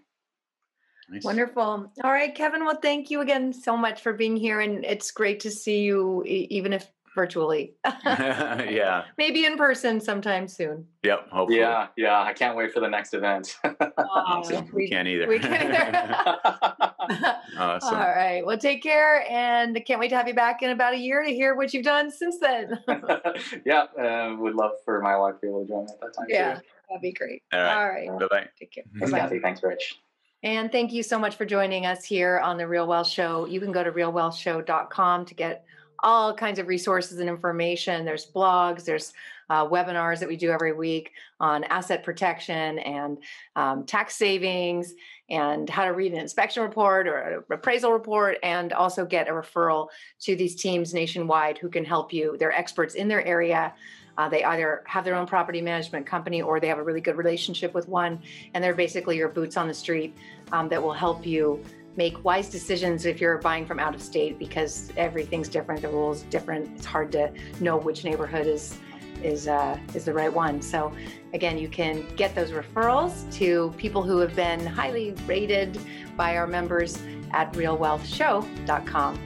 Nice. 1.09 1.23
Wonderful. 1.23 1.89
All 2.03 2.11
right, 2.11 2.35
Kevin. 2.35 2.65
Well, 2.65 2.79
thank 2.81 3.09
you 3.09 3.21
again 3.21 3.53
so 3.53 3.77
much 3.77 4.01
for 4.01 4.11
being 4.11 4.35
here, 4.35 4.59
and 4.59 4.83
it's 4.83 5.09
great 5.11 5.39
to 5.41 5.51
see 5.51 5.83
you, 5.83 6.21
even 6.25 6.73
if 6.73 6.91
virtually. 7.15 7.73
yeah. 8.05 9.05
Maybe 9.17 9.45
in 9.45 9.57
person 9.57 9.99
sometime 9.99 10.47
soon. 10.47 10.85
Yep. 11.03 11.29
Hopefully. 11.31 11.59
Yeah. 11.59 11.87
Yeah. 11.97 12.21
I 12.21 12.33
can't 12.33 12.55
wait 12.55 12.71
for 12.71 12.79
the 12.79 12.87
next 12.87 13.13
event. 13.13 13.57
awesome. 13.97 14.65
We, 14.65 14.83
we, 14.83 14.89
can't 14.89 15.07
either. 15.07 15.27
We 15.27 15.39
can't 15.39 15.73
either. 15.73 16.86
awesome. 17.57 17.95
All 17.95 17.99
right. 17.99 18.45
Well, 18.45 18.57
take 18.57 18.83
care. 18.83 19.25
And 19.29 19.79
can't 19.85 19.99
wait 19.99 20.09
to 20.09 20.17
have 20.17 20.27
you 20.27 20.33
back 20.33 20.61
in 20.61 20.71
about 20.71 20.93
a 20.93 20.97
year 20.97 21.23
to 21.23 21.29
hear 21.29 21.55
what 21.55 21.73
you've 21.73 21.85
done 21.85 22.11
since 22.11 22.39
then. 22.39 22.79
yeah. 23.65 23.85
Uh, 23.99 24.35
would 24.37 24.55
love 24.55 24.71
for 24.85 25.01
my 25.01 25.17
wife 25.17 25.35
to 25.35 25.41
be 25.41 25.47
able 25.47 25.61
to 25.63 25.67
join 25.67 25.85
me 25.85 25.91
at 25.91 26.01
that 26.01 26.13
time. 26.13 26.25
Yeah. 26.29 26.55
Too. 26.55 26.61
That'd 26.89 27.01
be 27.01 27.11
great. 27.11 27.43
All 27.51 27.59
right. 27.59 27.75
All 27.75 27.89
right. 27.89 28.19
Bye 28.19 28.27
bye. 28.29 28.47
Take 28.57 28.71
care. 28.71 28.83
Thanks, 28.97 29.13
Kathy. 29.13 29.39
Thanks, 29.39 29.61
Rich. 29.63 29.99
And 30.43 30.71
thank 30.71 30.93
you 30.93 31.03
so 31.03 31.17
much 31.17 31.35
for 31.35 31.45
joining 31.45 31.85
us 31.85 32.05
here 32.05 32.39
on 32.39 32.57
the 32.57 32.67
Real 32.67 32.87
Wealth 32.87 33.07
Show. 33.07 33.45
You 33.45 33.59
can 33.59 33.71
go 33.71 33.83
to 33.83 33.91
realwealthshow.com 33.91 35.25
to 35.25 35.33
get 35.33 35.65
all 36.03 36.33
kinds 36.33 36.59
of 36.59 36.67
resources 36.67 37.19
and 37.19 37.29
information. 37.29 38.05
There's 38.05 38.25
blogs, 38.25 38.85
there's 38.85 39.13
uh, 39.49 39.65
webinars 39.65 40.19
that 40.19 40.27
we 40.27 40.35
do 40.35 40.51
every 40.51 40.73
week 40.73 41.11
on 41.39 41.63
asset 41.65 42.03
protection 42.03 42.79
and 42.79 43.17
um, 43.55 43.85
tax 43.85 44.15
savings 44.15 44.93
and 45.29 45.69
how 45.69 45.85
to 45.85 45.93
read 45.93 46.11
an 46.11 46.19
inspection 46.19 46.63
report 46.63 47.07
or 47.07 47.17
an 47.17 47.43
appraisal 47.49 47.91
report 47.91 48.37
and 48.43 48.73
also 48.73 49.05
get 49.05 49.27
a 49.27 49.31
referral 49.31 49.87
to 50.19 50.35
these 50.35 50.55
teams 50.55 50.93
nationwide 50.93 51.57
who 51.57 51.69
can 51.69 51.85
help 51.85 52.13
you. 52.13 52.35
They're 52.37 52.51
experts 52.51 52.95
in 52.95 53.07
their 53.07 53.25
area. 53.25 53.73
Uh, 54.17 54.27
they 54.27 54.43
either 54.43 54.83
have 54.87 55.05
their 55.05 55.15
own 55.15 55.27
property 55.27 55.61
management 55.61 56.05
company 56.05 56.41
or 56.41 56.59
they 56.59 56.67
have 56.67 56.79
a 56.79 56.83
really 56.83 57.01
good 57.01 57.17
relationship 57.17 57.73
with 57.73 57.87
one, 57.87 58.19
and 58.53 58.63
they're 58.63 58.73
basically 58.73 59.15
your 59.15 59.29
boots 59.29 59.57
on 59.57 59.67
the 59.67 59.73
street 59.73 60.15
um, 60.51 60.67
that 60.69 60.81
will 60.81 60.93
help 60.93 61.25
you 61.25 61.63
make 61.97 62.23
wise 62.23 62.49
decisions 62.49 63.05
if 63.05 63.19
you're 63.19 63.39
buying 63.39 63.65
from 63.65 63.79
out 63.79 63.93
of 63.93 64.01
state 64.01 64.39
because 64.39 64.91
everything's 64.95 65.49
different 65.49 65.81
the 65.81 65.89
rules 65.89 66.21
different. 66.23 66.69
It's 66.77 66.85
hard 66.85 67.11
to 67.13 67.31
know 67.59 67.77
which 67.77 68.03
neighborhood 68.03 68.47
is 68.47 68.77
is 69.23 69.47
uh, 69.47 69.77
is 69.95 70.05
the 70.05 70.13
right 70.13 70.31
one. 70.31 70.61
So 70.61 70.93
again 71.33 71.57
you 71.57 71.67
can 71.67 72.05
get 72.15 72.35
those 72.35 72.51
referrals 72.51 73.31
to 73.33 73.73
people 73.77 74.03
who 74.03 74.19
have 74.19 74.35
been 74.35 74.65
highly 74.65 75.13
rated 75.25 75.79
by 76.15 76.37
our 76.37 76.47
members 76.47 76.97
at 77.31 77.51
realwealthshow.com 77.53 79.19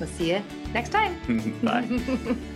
we'll 0.00 0.08
see 0.08 0.32
you 0.32 0.42
next 0.72 0.90
time. 0.90 1.16
Bye 1.62 2.36